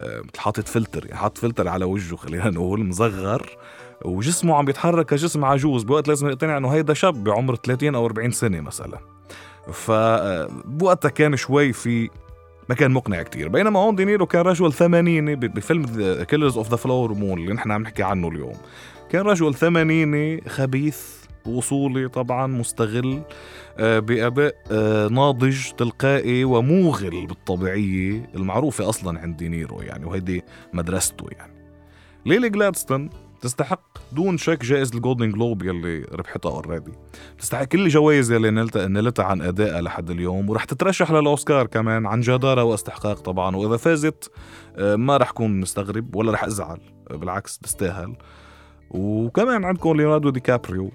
آه، 0.00 0.22
حاطط 0.38 0.68
فلتر 0.68 1.06
يعني 1.06 1.18
حاط 1.18 1.38
فلتر 1.38 1.68
على 1.68 1.84
وجهه 1.84 2.16
خلينا 2.16 2.50
نقول 2.58 2.86
مصغر 2.86 3.58
وجسمه 4.04 4.56
عم 4.56 4.64
بيتحرك 4.64 5.06
كجسم 5.06 5.44
عجوز 5.44 5.82
بوقت 5.82 6.08
لازم 6.08 6.28
نقتنع 6.28 6.56
إنه 6.56 6.68
هيدا 6.68 6.94
شاب 6.94 7.24
بعمر 7.24 7.56
30 7.56 7.94
أو 7.94 8.06
40 8.06 8.30
سنة 8.30 8.60
مثلا. 8.60 8.98
فبوقتها 9.72 11.08
كان 11.08 11.36
شوي 11.36 11.72
في 11.72 12.10
ما 12.68 12.74
كان 12.74 12.90
مقنع 12.90 13.22
كتير. 13.22 13.48
بينما 13.48 13.80
هون 13.80 13.96
دينيرو 13.96 14.26
كان 14.26 14.42
رجل 14.42 14.72
ثمانيني 14.72 15.36
بفيلم 15.36 15.84
Killers 16.24 16.56
of 16.56 16.70
the 16.70 16.76
Flower 16.76 17.14
Moon 17.14 17.38
اللي 17.38 17.52
نحن 17.52 17.70
عم 17.70 17.82
نحكي 17.82 18.02
عنه 18.02 18.28
اليوم. 18.28 18.56
كان 19.10 19.22
رجل 19.22 19.54
ثمانيني 19.54 20.40
خبيث 20.48 21.18
وصولي 21.46 22.08
طبعا 22.08 22.46
مستغل 22.46 23.22
آه، 23.78 23.98
بأداء 23.98 24.54
آه، 24.72 25.08
ناضج 25.08 25.70
تلقائي 25.70 26.44
وموغل 26.44 27.26
بالطبيعية 27.26 28.30
المعروفة 28.34 28.88
أصلا 28.88 29.20
عند 29.20 29.36
دينيرو 29.36 29.80
يعني 29.80 30.04
وهيدي 30.04 30.42
مدرسته 30.72 31.26
يعني. 31.32 31.52
ليلي 32.26 32.48
جلادستون 32.48 33.10
تستحق 33.40 33.80
دون 34.12 34.38
شك 34.38 34.64
جائزة 34.64 34.96
ال 34.96 35.01
Golden 35.01 35.30
Globe 35.30 35.62
يلي 35.62 36.00
ربحتها 36.12 36.52
already 36.52 36.92
تستحق 37.38 37.64
كل 37.64 37.80
الجوائز 37.84 38.32
يلي 38.32 38.50
نلتها 38.50 38.86
نلتها 38.88 39.24
عن 39.24 39.42
ادائها 39.42 39.80
لحد 39.80 40.10
اليوم 40.10 40.50
ورح 40.50 40.64
تترشح 40.64 41.10
للأوسكار 41.10 41.66
كمان 41.66 42.06
عن 42.06 42.20
جدارة 42.20 42.64
واستحقاق 42.64 43.20
طبعا. 43.20 43.56
وإذا 43.56 43.76
فازت 43.76 44.30
آه، 44.76 44.96
ما 44.96 45.16
رح 45.16 45.30
كون 45.30 45.60
مستغرب 45.60 46.16
ولا 46.16 46.32
رح 46.32 46.44
أزعل. 46.44 46.80
بالعكس 47.10 47.58
تستاهل. 47.58 48.16
وكمان 48.90 49.64
عندكم 49.64 49.96
ليوناردو 49.96 50.30
دي 50.30 50.40
كابريو. 50.40 50.90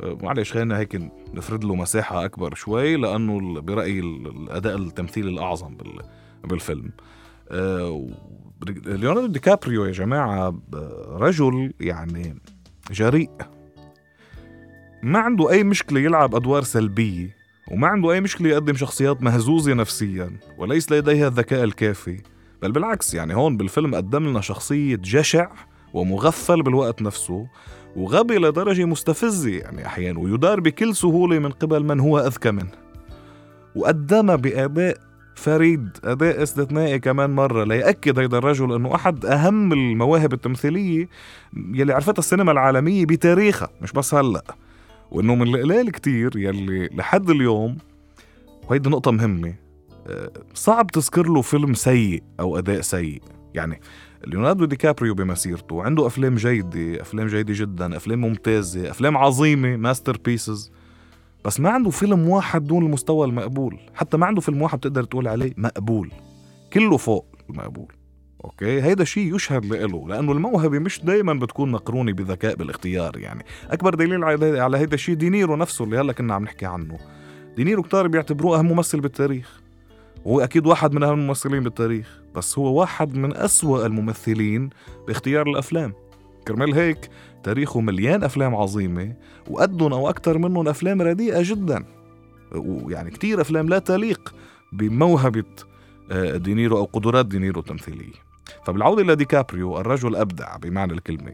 آه، 0.00 0.18
معلش 0.22 0.52
خلينا 0.52 0.78
هيك 0.78 1.10
نفرد 1.34 1.64
له 1.64 1.74
مساحة 1.74 2.24
أكبر 2.24 2.54
شوي 2.54 2.96
لأنه 2.96 3.60
برأيي 3.60 4.00
الأداء 4.00 4.76
التمثيلي 4.76 5.30
الأعظم 5.30 5.76
بالفيلم. 6.44 6.90
آه، 7.50 8.06
ليوناردو 8.66 9.26
دي 9.26 9.38
كابريو 9.38 9.84
يا 9.84 9.92
جماعة 9.92 10.60
رجل 11.08 11.72
يعني 11.80 12.34
جريء. 12.90 13.30
ما 15.02 15.18
عنده 15.18 15.50
أي 15.50 15.64
مشكلة 15.64 16.00
يلعب 16.00 16.34
أدوار 16.34 16.62
سلبية 16.62 17.36
وما 17.70 17.88
عنده 17.88 18.12
أي 18.12 18.20
مشكلة 18.20 18.48
يقدم 18.48 18.74
شخصيات 18.74 19.22
مهزوزة 19.22 19.74
نفسيا 19.74 20.30
وليس 20.58 20.92
لديها 20.92 21.28
الذكاء 21.28 21.64
الكافي. 21.64 22.20
بل 22.62 22.72
بالعكس 22.72 23.14
يعني 23.14 23.34
هون 23.34 23.56
بالفيلم 23.56 23.94
قدم 23.94 24.28
لنا 24.28 24.40
شخصية 24.40 24.96
جشع 24.96 25.50
ومغفل 25.92 26.62
بالوقت 26.62 27.02
نفسه 27.02 27.46
وغبي 27.96 28.38
لدرجة 28.38 28.84
مستفزة 28.84 29.50
يعني 29.50 29.86
أحيانا 29.86 30.18
ويدار 30.18 30.60
بكل 30.60 30.96
سهولة 30.96 31.38
من 31.38 31.50
قبل 31.50 31.84
من 31.84 32.00
هو 32.00 32.18
أذكى 32.18 32.50
منه. 32.50 32.72
وقدمها 33.74 34.36
بأداء 34.36 35.07
فريد 35.38 35.88
أداء 36.04 36.42
استثنائي 36.42 36.98
كمان 36.98 37.30
مرة. 37.30 37.64
ليأكد 37.64 38.18
هيدا 38.18 38.38
الرجل 38.38 38.72
أنه 38.74 38.94
أحد 38.94 39.24
أهم 39.26 39.72
المواهب 39.72 40.32
التمثيلية 40.32 41.08
يلي 41.56 41.92
عرفتها 41.92 42.18
السينما 42.18 42.52
العالمية 42.52 43.06
بتاريخها 43.06 43.68
مش 43.82 43.92
بس 43.92 44.14
هلأ. 44.14 44.44
وأنه 45.10 45.34
من 45.34 45.54
القلال 45.54 45.90
كتير 45.90 46.36
يلي 46.36 46.88
لحد 46.92 47.30
اليوم 47.30 47.76
وهيدي 48.68 48.90
نقطة 48.90 49.10
مهمة 49.10 49.54
آه، 50.06 50.30
صعب 50.54 50.86
تذكر 50.86 51.26
له 51.28 51.42
فيلم 51.42 51.74
سيء 51.74 52.22
أو 52.40 52.58
أداء 52.58 52.80
سيء. 52.80 53.22
يعني 53.54 53.80
ليوناردو 54.26 54.64
دي 54.64 54.76
كابريو 54.76 55.14
بمسيرته 55.14 55.82
عنده 55.82 56.06
أفلام 56.06 56.34
جيدة 56.34 57.00
أفلام 57.02 57.26
جيدة 57.26 57.54
جدا 57.56 57.96
أفلام 57.96 58.20
ممتازة 58.20 58.90
أفلام 58.90 59.16
عظيمة 59.16 59.76
masterpieces. 59.76 60.72
بس 61.44 61.60
ما 61.60 61.70
عنده 61.70 61.90
فيلم 61.90 62.28
واحد 62.28 62.64
دون 62.64 62.86
المستوى 62.86 63.26
المقبول. 63.26 63.78
حتى 63.94 64.16
ما 64.16 64.26
عنده 64.26 64.40
فيلم 64.40 64.62
واحد 64.62 64.78
بتقدر 64.78 65.04
تقول 65.04 65.28
عليه 65.28 65.52
مقبول. 65.56 66.10
كله 66.72 66.96
فوق 66.96 67.26
المقبول. 67.50 67.92
okay؟ 68.44 68.82
هيدا 68.82 69.04
شيء 69.04 69.34
يشهد 69.34 69.64
له 69.64 70.08
لأنه 70.08 70.32
الموهبة 70.32 70.78
مش 70.78 71.04
دائما 71.04 71.34
بتكون 71.34 71.70
مقرونة 71.70 72.12
بذكاء 72.12 72.56
بالاختيار 72.56 73.16
يعني. 73.16 73.44
أكبر 73.70 73.94
دليل 73.94 74.24
على 74.24 74.78
هيدا 74.78 74.94
الشيء 74.94 75.14
دينيرو 75.14 75.56
نفسه 75.56 75.84
اللي 75.84 75.98
هلأ 75.98 76.12
كنا 76.12 76.34
عم 76.34 76.42
نحكي 76.44 76.66
عنه. 76.66 76.98
دينيرو 77.56 77.82
كتار 77.82 78.08
بيعتبروه 78.08 78.58
أهم 78.58 78.66
ممثل 78.66 79.00
بالتاريخ. 79.00 79.60
هو 80.26 80.40
أكيد 80.40 80.66
واحد 80.66 80.92
من 80.92 81.02
أهم 81.02 81.20
الممثلين 81.20 81.62
بالتاريخ 81.62 82.22
بس 82.34 82.58
هو 82.58 82.80
واحد 82.80 83.14
من 83.14 83.36
أسوأ 83.36 83.86
الممثلين 83.86 84.70
باختيار 85.06 85.46
الأفلام. 85.46 85.92
كرمال 86.48 86.74
هيك 86.74 87.10
تاريخه 87.42 87.80
مليان 87.80 88.24
أفلام 88.24 88.54
عظيمة 88.54 89.14
وقدهم 89.50 89.92
أو 89.92 90.08
أكثر 90.10 90.38
منهم 90.38 90.68
أفلام 90.68 91.02
رديئة 91.02 91.42
جدا. 91.42 91.84
ويعني 92.54 93.10
كتير 93.10 93.40
أفلام 93.40 93.68
لا 93.68 93.78
تليق 93.78 94.34
بموهبة 94.72 95.44
آه، 96.10 96.36
دينيرو 96.36 96.78
أو 96.78 96.84
قدرات 96.84 97.26
دينيرو 97.26 97.60
التمثيلية. 97.60 98.28
فبالعودة 98.64 99.02
لديكابريو 99.02 99.80
الرجل 99.80 100.16
أبدع 100.16 100.56
بمعنى 100.56 100.92
الكلمة. 100.92 101.32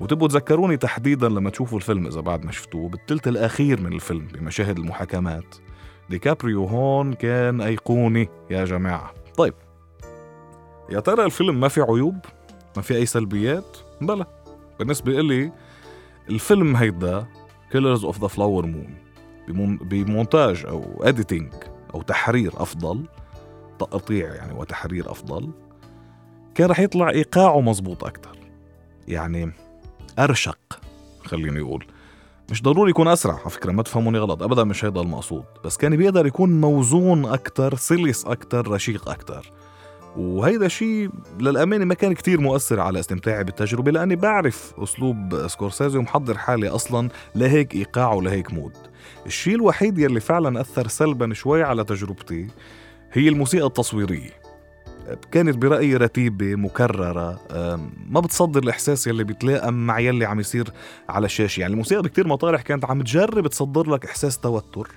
وتبقوا 0.00 0.28
تذكروني 0.28 0.76
تحديدا 0.76 1.28
لما 1.28 1.50
تشوفوا 1.50 1.78
الفيلم 1.78 2.06
إذا 2.06 2.20
بعد 2.20 2.44
ما 2.44 2.52
شفتوه 2.52 2.88
بالثلث 2.88 3.28
الأخير 3.28 3.80
من 3.80 3.92
الفيلم 3.92 4.28
بمشاهد 4.34 4.78
المحاكمات. 4.78 5.54
ديكابريو 6.10 6.64
هون 6.64 7.12
كان 7.12 7.60
أيقوني 7.60 8.28
يا 8.50 8.64
جماعة. 8.64 9.12
طيب. 9.36 9.54
يا 10.90 11.00
ترى 11.00 11.24
الفيلم 11.24 11.60
ما 11.60 11.68
في 11.68 11.80
عيوب؟ 11.80 12.16
ما 12.76 12.82
في 12.82 12.96
أي 12.96 13.06
سلبيات؟ 13.06 13.76
بلى 14.00 14.26
بالنسبة 14.78 15.20
إلي 15.20 15.52
الفيلم 16.28 16.76
هيدا 16.76 17.26
Killers 17.70 18.04
of 18.04 18.20
the 18.20 18.26
Flower 18.26 18.66
Moon 19.48 19.76
بمونتاج 19.76 20.64
أو 20.68 21.02
editing 21.02 21.52
أو 21.94 22.02
تحرير 22.02 22.52
أفضل 22.56 23.04
تقطيع 23.78 24.34
يعني 24.34 24.52
وتحرير 24.52 25.10
أفضل 25.10 25.50
كان 26.54 26.70
رح 26.70 26.80
يطلع 26.80 27.10
إيقاعه 27.10 27.60
مزبوط 27.60 28.04
أكثر 28.04 28.38
يعني 29.08 29.52
أرشق 30.18 30.58
خليني 31.24 31.60
أقول. 31.60 31.86
مش 32.50 32.62
ضروري 32.62 32.90
يكون 32.90 33.08
أسرع 33.08 33.34
على 33.34 33.50
فكرة 33.50 33.72
ما 33.72 33.82
تفهموني 33.82 34.18
غلط. 34.18 34.42
ابدا 34.42 34.64
مش 34.64 34.84
هيدا 34.84 35.00
المقصود. 35.00 35.44
بس 35.64 35.76
كان 35.76 35.96
بيقدر 35.96 36.26
يكون 36.26 36.60
موزون 36.60 37.24
أكثر 37.24 37.74
سلس 37.74 38.24
أكثر 38.24 38.68
رشيق 38.68 39.08
أكثر 39.08 39.52
وهيدا 40.16 40.68
شيء 40.68 41.10
للأمانة 41.40 41.84
ما 41.84 41.94
كان 41.94 42.12
كتير 42.12 42.40
مؤثر 42.40 42.80
على 42.80 43.00
استمتاعي 43.00 43.44
بالتجربة 43.44 43.90
لأني 43.90 44.16
بعرف 44.16 44.74
أسلوب 44.78 45.46
سكورسيزي 45.46 45.98
ومحضر 45.98 46.38
حالي 46.38 46.68
أصلا 46.68 47.08
لهيك 47.34 47.74
إيقاع 47.74 48.12
ولهيك 48.12 48.52
mood. 48.52 48.76
الشيء 49.26 49.54
الوحيد 49.54 49.98
يلي 49.98 50.20
فعلا 50.20 50.60
أثر 50.60 50.88
سلبا 50.88 51.34
شوي 51.34 51.62
على 51.62 51.84
تجربتي 51.84 52.46
هي 53.12 53.28
الموسيقى 53.28 53.66
التصويرية. 53.66 54.42
كانت 55.32 55.56
برأيي 55.56 55.96
رتيبة 55.96 56.54
مكررة 56.54 57.40
ما 58.08 58.20
بتصدر 58.20 58.62
الإحساس 58.62 59.06
يلي 59.06 59.24
بيتلائم 59.24 59.86
مع 59.86 59.98
يلي 59.98 60.24
عم 60.24 60.40
يصير 60.40 60.68
على 61.08 61.24
الشاشة. 61.26 61.60
يعني 61.60 61.72
الموسيقى 61.72 62.02
بكتير 62.02 62.28
مطارح 62.28 62.62
كانت 62.62 62.84
عم 62.84 63.02
تجرب 63.02 63.46
تصدر 63.46 63.90
لك 63.90 64.04
إحساس 64.04 64.38
توتر. 64.38 64.88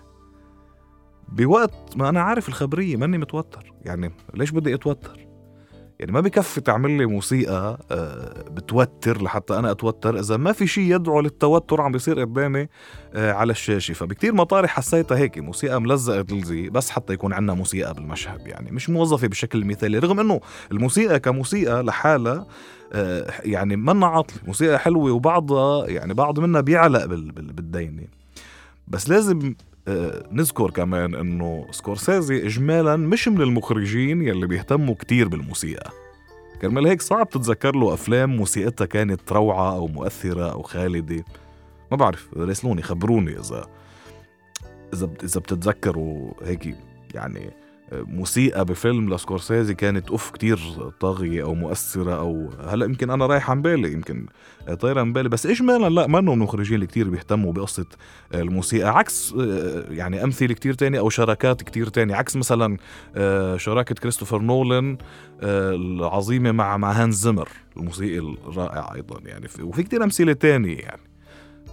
بوقت 1.29 1.73
ما 1.95 2.09
أنا 2.09 2.21
عارف 2.21 2.49
الخبرية 2.49 2.97
ماني 2.97 3.17
متوتر. 3.17 3.73
يعني 3.85 4.11
ليش 4.33 4.51
بدي 4.51 4.75
أتوتر؟ 4.75 5.25
يعني 5.99 6.11
ما 6.11 6.19
بكفي 6.21 6.61
تعمل 6.61 6.91
لي 6.91 7.05
موسيقى 7.05 7.77
آه، 7.91 8.49
بتوتر 8.49 9.21
لحتى 9.21 9.59
أنا 9.59 9.71
أتوتر. 9.71 10.19
إذا 10.19 10.37
ما 10.37 10.51
في 10.51 10.67
شيء 10.67 10.95
يدعو 10.95 11.21
للتوتر 11.21 11.81
عم 11.81 11.91
بيصير 11.91 12.19
قدامي 12.19 12.67
آه، 13.13 13.31
على 13.31 13.51
الشاشة. 13.51 13.93
فبكتير 13.93 14.33
مطارح 14.33 14.69
حسيتها 14.69 15.17
هيك 15.17 15.37
موسيقى 15.37 15.81
ملزقة 15.81 16.21
تلزي 16.21 16.69
بس 16.69 16.89
حتى 16.89 17.13
يكون 17.13 17.33
عندنا 17.33 17.53
موسيقى 17.53 17.93
بالمشهد. 17.93 18.47
يعني 18.47 18.71
مش 18.71 18.89
موظفة 18.89 19.27
بشكل 19.27 19.65
مثالي 19.65 19.99
رغم 19.99 20.19
إنه 20.19 20.41
الموسيقى 20.71 21.19
كموسيقى 21.19 21.83
لحالها 21.83 22.47
آه، 22.93 23.33
يعني 23.43 23.75
منا 23.75 24.07
عاطلة. 24.07 24.37
موسيقى 24.47 24.79
حلوة 24.79 25.11
وبعضها 25.11 25.87
يعني 25.87 26.13
بعض 26.13 26.39
منها 26.39 26.61
بيعلق 26.61 27.05
بالدينة. 27.05 28.03
بس 28.87 29.09
لازم 29.09 29.55
نذكر 30.31 30.71
كمان 30.71 31.15
إنه 31.15 31.67
سكورسيزي 31.71 32.45
اجمالا 32.45 32.95
مش 32.95 33.27
من 33.27 33.41
المخرجين 33.41 34.21
يلي 34.21 34.47
بيهتموا 34.47 34.95
كتير 34.95 35.27
بالموسيقى. 35.27 35.91
كرمال 36.61 36.87
هيك 36.87 37.01
صعب 37.01 37.29
تتذكر 37.29 37.75
له 37.75 37.93
أفلام 37.93 38.37
موسيقتها 38.37 38.85
كانت 38.85 39.31
روعة 39.31 39.75
أو 39.75 39.87
مؤثرة 39.87 40.51
أو 40.51 40.61
خالدة. 40.61 41.23
ما 41.91 41.97
بعرف 41.97 42.29
راسلوني 42.37 42.81
خبروني 42.81 43.39
اذا 43.39 43.67
إذا 44.93 45.09
إذا 45.23 45.39
بتتذكروا 45.39 46.31
هيك 46.43 46.75
يعني 47.13 47.51
موسيقى 47.91 48.65
بفيلم 48.65 49.13
لسكورسيزي 49.13 49.73
كانت 49.73 50.09
أوف 50.09 50.31
كتير 50.31 50.59
طاغية 50.99 51.43
أو 51.43 51.55
مؤثرة 51.55 52.19
أو 52.19 52.49
هلا 52.67 52.85
يمكن 52.85 53.09
أنا 53.09 53.25
رايح 53.25 53.51
عن 53.51 53.61
بالي 53.61 53.91
يمكن 53.91 54.25
طايرة 54.79 54.99
عن 54.99 55.13
بالي 55.13 55.29
بس 55.29 55.45
اجمالا 55.45 55.89
لا 55.89 56.07
ما 56.07 56.19
انه 56.19 56.33
المخرجين 56.33 56.75
اللي 56.75 56.87
كتير 56.87 57.09
بيهتموا 57.09 57.53
بقصة 57.53 57.85
الموسيقى 58.33 58.97
عكس 58.97 59.33
يعني 59.89 60.23
أمثلة 60.23 60.53
كتير 60.53 60.73
تانية 60.73 60.99
أو 60.99 61.09
شراكات 61.09 61.63
كتير 61.63 61.87
تانية 61.87 62.15
عكس 62.15 62.35
مثلا 62.35 62.77
شراكة 63.57 63.95
كريستوفر 63.95 64.41
نولان 64.41 64.97
العظيمة 65.43 66.51
مع 66.51 66.77
مع 66.77 66.91
هانز 66.91 67.15
زمر 67.15 67.49
الموسيقى 67.77 68.19
الرائعة 68.19 68.95
أيضا 68.95 69.19
يعني 69.25 69.47
وفي 69.61 69.83
كتير 69.83 70.03
أمثلة 70.03 70.33
تانية 70.33 70.77
يعني. 70.77 71.01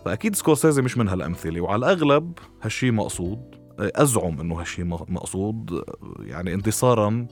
فأكيد 0.05 0.37
سكورسيزي 0.37 0.83
مش 0.83 0.99
من 0.99 1.09
هالأمثلة 1.09 1.61
وعلى 1.61 1.79
الأغلب 1.79 2.39
هالشي 2.63 2.91
مقصود 2.91 3.62
أزعم 3.79 4.41
أنه 4.41 4.61
هالشيء 4.61 4.85
مقصود 4.85 5.85
يعني 6.21 6.55
انتصارا 6.55 7.27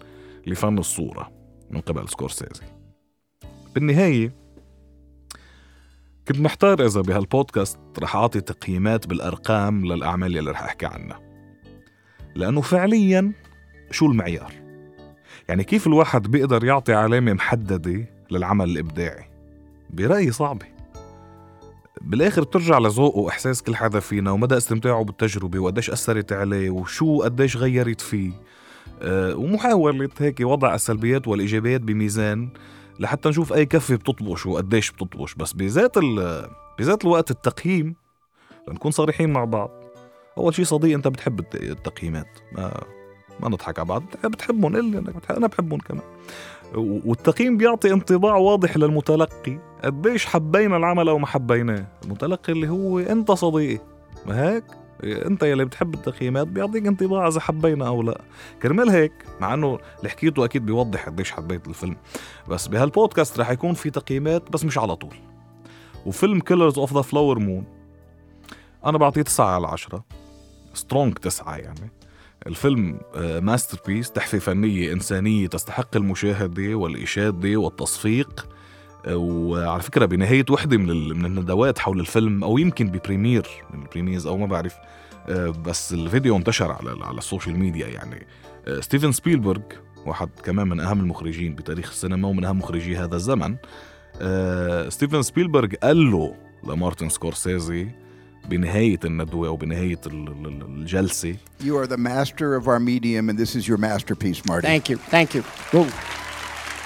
لفن 0.46 0.78
الصورة 0.78 1.32
من 1.70 1.80
قبل 1.80 2.08
سكورسيزي. 2.08 2.62
بالنهاية 3.74 4.32
كنت 6.28 6.40
محتار 6.40 6.86
إذا 6.86 7.00
بهالبودكاست 7.00 7.78
رح 7.98 8.16
أعطي 8.16 8.40
تقييمات 8.40 9.06
بالأرقام 9.06 9.84
للأعمال 9.84 10.38
اللي 10.38 10.50
رح 10.50 10.62
أحكي 10.62 10.86
عنها. 10.86 11.20
لأنه 12.34 12.60
فعليا 12.60 13.32
شو 13.90 14.06
المعيار؟ 14.06 14.52
يعني 15.48 15.64
كيف 15.64 15.86
الواحد 15.86 16.22
بيقدر 16.22 16.64
يعطي 16.64 16.94
علامة 16.94 17.32
محددة 17.32 18.06
للعمل 18.30 18.70
الإبداعي؟ 18.70 19.24
برأيي 19.90 20.32
صعبة. 20.32 20.66
بالاخر 22.00 22.42
بترجع 22.42 22.78
لذوقه 22.78 23.18
وإحساس 23.18 23.62
كل 23.62 23.76
حدا 23.76 24.00
فينا 24.00 24.30
ومدى 24.30 24.56
استمتاعه 24.56 25.04
بالتجربة 25.04 25.58
وقديش 25.58 25.90
أثرت 25.90 26.32
عليه 26.32 26.70
وشو 26.70 27.22
قديش 27.22 27.56
غيرت 27.56 28.00
فيه. 28.00 28.32
أه 29.02 29.36
ومحاولة 29.36 30.08
هيك 30.18 30.40
وضع 30.40 30.74
السلبيات 30.74 31.28
والإيجابيات 31.28 31.80
بميزان 31.80 32.48
لحتى 33.00 33.28
نشوف 33.28 33.52
أي 33.52 33.66
كفة 33.66 33.94
بتطبش 33.94 34.46
وقديش 34.46 34.90
بتطبش. 34.90 35.34
بس 35.34 35.52
بذات 35.52 35.98
بذات 36.78 37.04
الوقت 37.04 37.30
التقييم 37.30 37.94
لنكون 38.68 38.90
صريحين 38.90 39.32
مع 39.32 39.44
بعض. 39.44 39.70
أول 40.38 40.54
شيء 40.54 40.64
صديق 40.64 40.94
أنت 40.94 41.08
بتحب 41.08 41.40
التقييمات. 41.54 42.38
ما 42.52 42.84
ما 43.40 43.48
نضحك 43.48 43.78
على 43.78 43.88
بعض. 43.88 44.02
بتحبهم 44.24 44.76
قل 44.76 44.96
أنك 44.96 45.16
بتحب 45.16 45.36
أنا 45.36 45.46
بحبهم 45.46 45.80
كمان. 45.80 46.04
والتقييم 46.74 47.56
بيعطي 47.56 47.92
انطباع 47.92 48.36
واضح 48.36 48.76
للمتلقي. 48.76 49.69
قديش 49.84 50.26
حبينا 50.26 50.76
العمل 50.76 51.08
أو 51.08 51.18
ما 51.18 51.26
حبيناه؟ 51.26 51.86
المتلقي 52.04 52.52
اللي 52.52 52.68
هو 52.68 52.98
انت 52.98 53.32
صديقي. 53.32 53.80
ما 54.26 54.48
هيك؟ 54.48 54.64
انت 55.04 55.42
يلي 55.42 55.64
بتحب 55.64 55.94
التقييمات 55.94 56.46
بيعطيك 56.46 56.86
انطباع 56.86 57.28
إذا 57.28 57.40
حبينا 57.40 57.86
أو 57.86 58.02
لا. 58.02 58.20
كرمال 58.62 58.90
هيك 58.90 59.12
مع 59.40 59.54
إنه 59.54 59.78
اللي 59.98 60.10
حكيته 60.10 60.44
أكيد 60.44 60.66
بيوضح 60.66 61.06
قديش 61.06 61.30
حبيت 61.30 61.68
الفيلم. 61.68 61.96
بس 62.48 62.66
بهالبودكاست 62.68 63.40
رح 63.40 63.50
يكون 63.50 63.74
في 63.74 63.90
تقييمات 63.90 64.50
بس 64.52 64.64
مش 64.64 64.78
على 64.78 64.96
طول. 64.96 65.14
وفيلم 66.06 66.40
Killers 66.40 66.78
of 66.78 66.94
the 66.94 67.02
Flower 67.02 67.38
Moon 67.38 67.64
أنا 68.86 68.98
بعطيه 68.98 69.22
9 69.22 69.46
على 69.54 69.66
10 69.66 70.04
strong 70.74 71.14
9 71.14 71.56
يعني. 71.56 71.90
الفيلم 72.46 73.00
ماستر 73.16 73.78
آه، 73.78 73.86
piece 73.86 74.10
تحفة 74.10 74.38
فنية 74.38 74.92
إنسانية 74.92 75.46
تستحق 75.46 75.96
المشاهدة 75.96 76.74
والإشادة 76.74 77.56
والتصفيق. 77.56 78.48
وعلى 79.08 79.82
فكرة 79.82 80.06
بنهاية 80.06 80.44
وحدة 80.50 80.76
من 80.76 81.08
من 81.18 81.24
الندوات 81.24 81.78
حول 81.78 82.00
الفيلم 82.00 82.44
أو 82.44 82.58
يمكن 82.58 82.90
ب 82.90 82.96
premiere 82.96 83.46
من 83.74 83.82
ال 83.82 83.87
premieres 83.87 84.26
أو 84.26 84.36
ما 84.36 84.46
بعرف 84.46 84.74
آه، 85.28 85.48
بس 85.48 85.92
الفيديو 85.92 86.36
انتشر 86.36 86.72
على 86.72 87.04
على 87.04 87.18
ال 87.18 87.24
social 87.24 87.58
media 87.58 87.86
يعني 87.86 88.26
آه، 88.68 88.80
ستيفن 88.80 89.12
سبيلبرغ 89.12 89.60
واحد 90.06 90.28
كمان 90.44 90.68
من 90.68 90.80
أهم 90.80 91.00
المخرجين 91.00 91.54
بتاريخ 91.54 91.88
السينما 91.90 92.28
ومن 92.28 92.44
أهم 92.44 92.58
مخرجي 92.58 92.96
هذا 92.96 93.16
الزمن 93.16 93.56
آه، 94.20 94.88
ستيفن 94.88 95.22
سبيلبرغ 95.22 95.68
قال 95.82 96.10
له 96.10 96.34
لمارتن 96.64 97.08
سكورسيزي 97.08 97.88
بنهاية 98.48 99.00
الندوة 99.04 99.48
أو 99.48 99.56
بنهاية 99.56 100.00
الجلسة 100.06 101.36
You 101.62 101.76
are 101.76 101.86
the 101.86 101.98
master 101.98 102.54
of 102.54 102.68
our 102.68 102.80
medium 102.80 103.28
and 103.30 103.38
this 103.38 103.54
is 103.54 103.68
your 103.68 103.78
masterpiece, 103.78 104.44
Marty. 104.46 104.66
Thank 104.66 104.88
you. 104.90 104.96
Thank 104.96 105.34
you. 105.34 105.42
Whoa. 105.72 105.86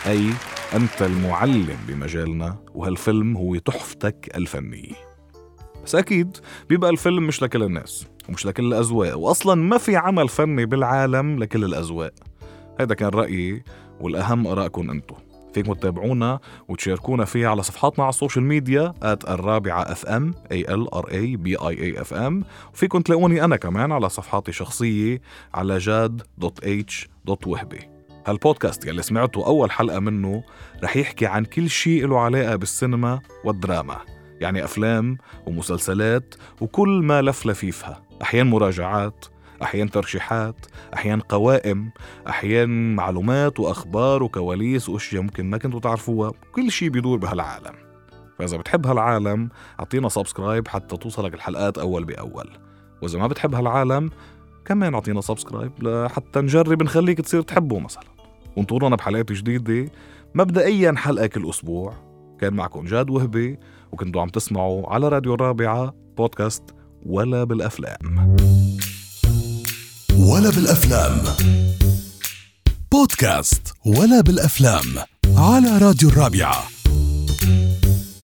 أي 0.06 0.30
أنت 0.74 1.02
المعلم 1.02 1.76
بمجالنا 1.88 2.56
وهالفيلم 2.74 3.36
هو 3.36 3.56
تحفتك 3.56 4.36
الفنية 4.36 4.92
بس 5.84 5.94
أكيد 5.94 6.36
بيبقى 6.68 6.90
الفيلم 6.90 7.26
مش 7.26 7.42
لكل 7.42 7.62
الناس 7.62 8.06
ومش 8.28 8.46
لكل 8.46 8.64
الأذواق 8.64 9.18
وأصلا 9.18 9.54
ما 9.54 9.78
في 9.78 9.96
عمل 9.96 10.28
فني 10.28 10.66
بالعالم 10.66 11.38
لكل 11.38 11.64
الأذواق. 11.64 12.12
هيدا 12.80 12.94
كان 12.94 13.08
رأيي 13.08 13.64
والأهم 14.00 14.46
آرائكم 14.46 14.90
أنتم 14.90 15.14
فيكم 15.54 15.72
تتابعونا 15.72 16.40
وتشاركونا 16.68 17.24
فيها 17.24 17.48
على 17.48 17.62
صفحاتنا 17.62 18.04
على 18.04 18.10
ال 18.10 18.15
social 18.15 18.44
media 18.44 18.94
at 19.02 19.30
الرابعة 19.30 19.82
FM 19.82 20.34
A 20.52 20.60
L 20.74 20.94
R 20.94 21.10
A 21.10 21.36
B 21.36 21.56
I 21.56 21.82
A 21.82 22.00
F 22.00 22.14
M 22.14 22.44
وفيكم 22.72 23.00
تلاقوني 23.00 23.44
أنا 23.44 23.56
كمان 23.56 23.92
على 23.92 24.08
صفحاتي 24.08 24.48
الشخصية 24.50 25.20
على 25.54 25.78
جاد 25.78 26.22
دوت 26.38 26.64
اتش 26.64 27.08
دوت 27.24 27.46
وهبي 27.46 27.93
هالبودكاست 28.26 28.86
يلي 28.86 29.02
سمعتوا 29.02 29.46
أول 29.46 29.70
حلقة 29.70 29.98
منه 29.98 30.42
رح 30.84 30.96
يحكي 30.96 31.26
عن 31.26 31.44
كل 31.44 31.70
شيء 31.70 32.06
له 32.06 32.20
علاقة 32.20 32.56
بالسينما 32.56 33.20
والدراما 33.44 34.00
يعني 34.40 34.64
أفلام 34.64 35.18
ومسلسلات 35.46 36.34
وكل 36.60 36.88
ما 36.88 37.22
لف 37.22 37.46
لفيفها. 37.46 38.02
أحيان 38.22 38.46
مراجعات 38.46 39.24
أحيان 39.62 39.90
ترشيحات 39.90 40.66
أحيان 40.94 41.20
قوائم 41.20 41.90
أحيان 42.28 42.96
معلومات 42.96 43.60
وأخبار 43.60 44.22
وكواليس 44.22 44.88
وأشياء 44.88 45.22
ممكن 45.22 45.50
ما 45.50 45.58
كنتوا 45.58 45.80
تعرفوها. 45.80 46.32
كل 46.52 46.70
شيء 46.70 46.88
بيدور 46.88 47.18
بهالعالم. 47.18 47.74
فإذا 48.38 48.56
بتحب 48.56 48.86
هالعالم 48.86 49.48
أعطينا 49.80 50.08
subscribe 50.08 50.68
حتى 50.68 50.96
توصلك 50.96 51.34
الحلقات 51.34 51.78
أول 51.78 52.04
بأول. 52.04 52.50
وإذا 53.02 53.18
ما 53.18 53.26
بتحب 53.26 53.54
هالعالم 53.54 54.10
كمان 54.64 54.94
أعطينا 54.94 55.20
subscribe 55.20 55.72
لحتى 55.82 56.40
نجرب 56.40 56.82
نخليك 56.82 57.20
تصير 57.20 57.42
تحبه 57.42 57.78
مثلا. 57.78 58.13
وانطرونا 58.56 58.96
بحلقات 58.96 59.32
جديدة. 59.32 59.90
مبدئيا 60.34 60.94
حلقة 60.96 61.26
كل 61.26 61.50
أسبوع. 61.50 61.94
كان 62.40 62.54
معكم 62.54 62.84
جاد 62.84 63.10
وهبي 63.10 63.58
وكنتوا 63.92 64.22
عم 64.22 64.28
تسمعوا 64.28 64.92
على 64.92 65.08
راديو 65.08 65.34
الرابعة 65.34 65.94
بودكاست 66.16 66.62
ولا 67.06 67.44
بالأفلام. 67.44 68.36
ولا 70.18 70.50
بالأفلام. 70.50 71.22
بودكاست 72.92 73.74
ولا 73.86 74.20
بالأفلام 74.20 74.86
على 75.36 75.78
راديو 75.78 76.08
الرابعة. 76.08 76.73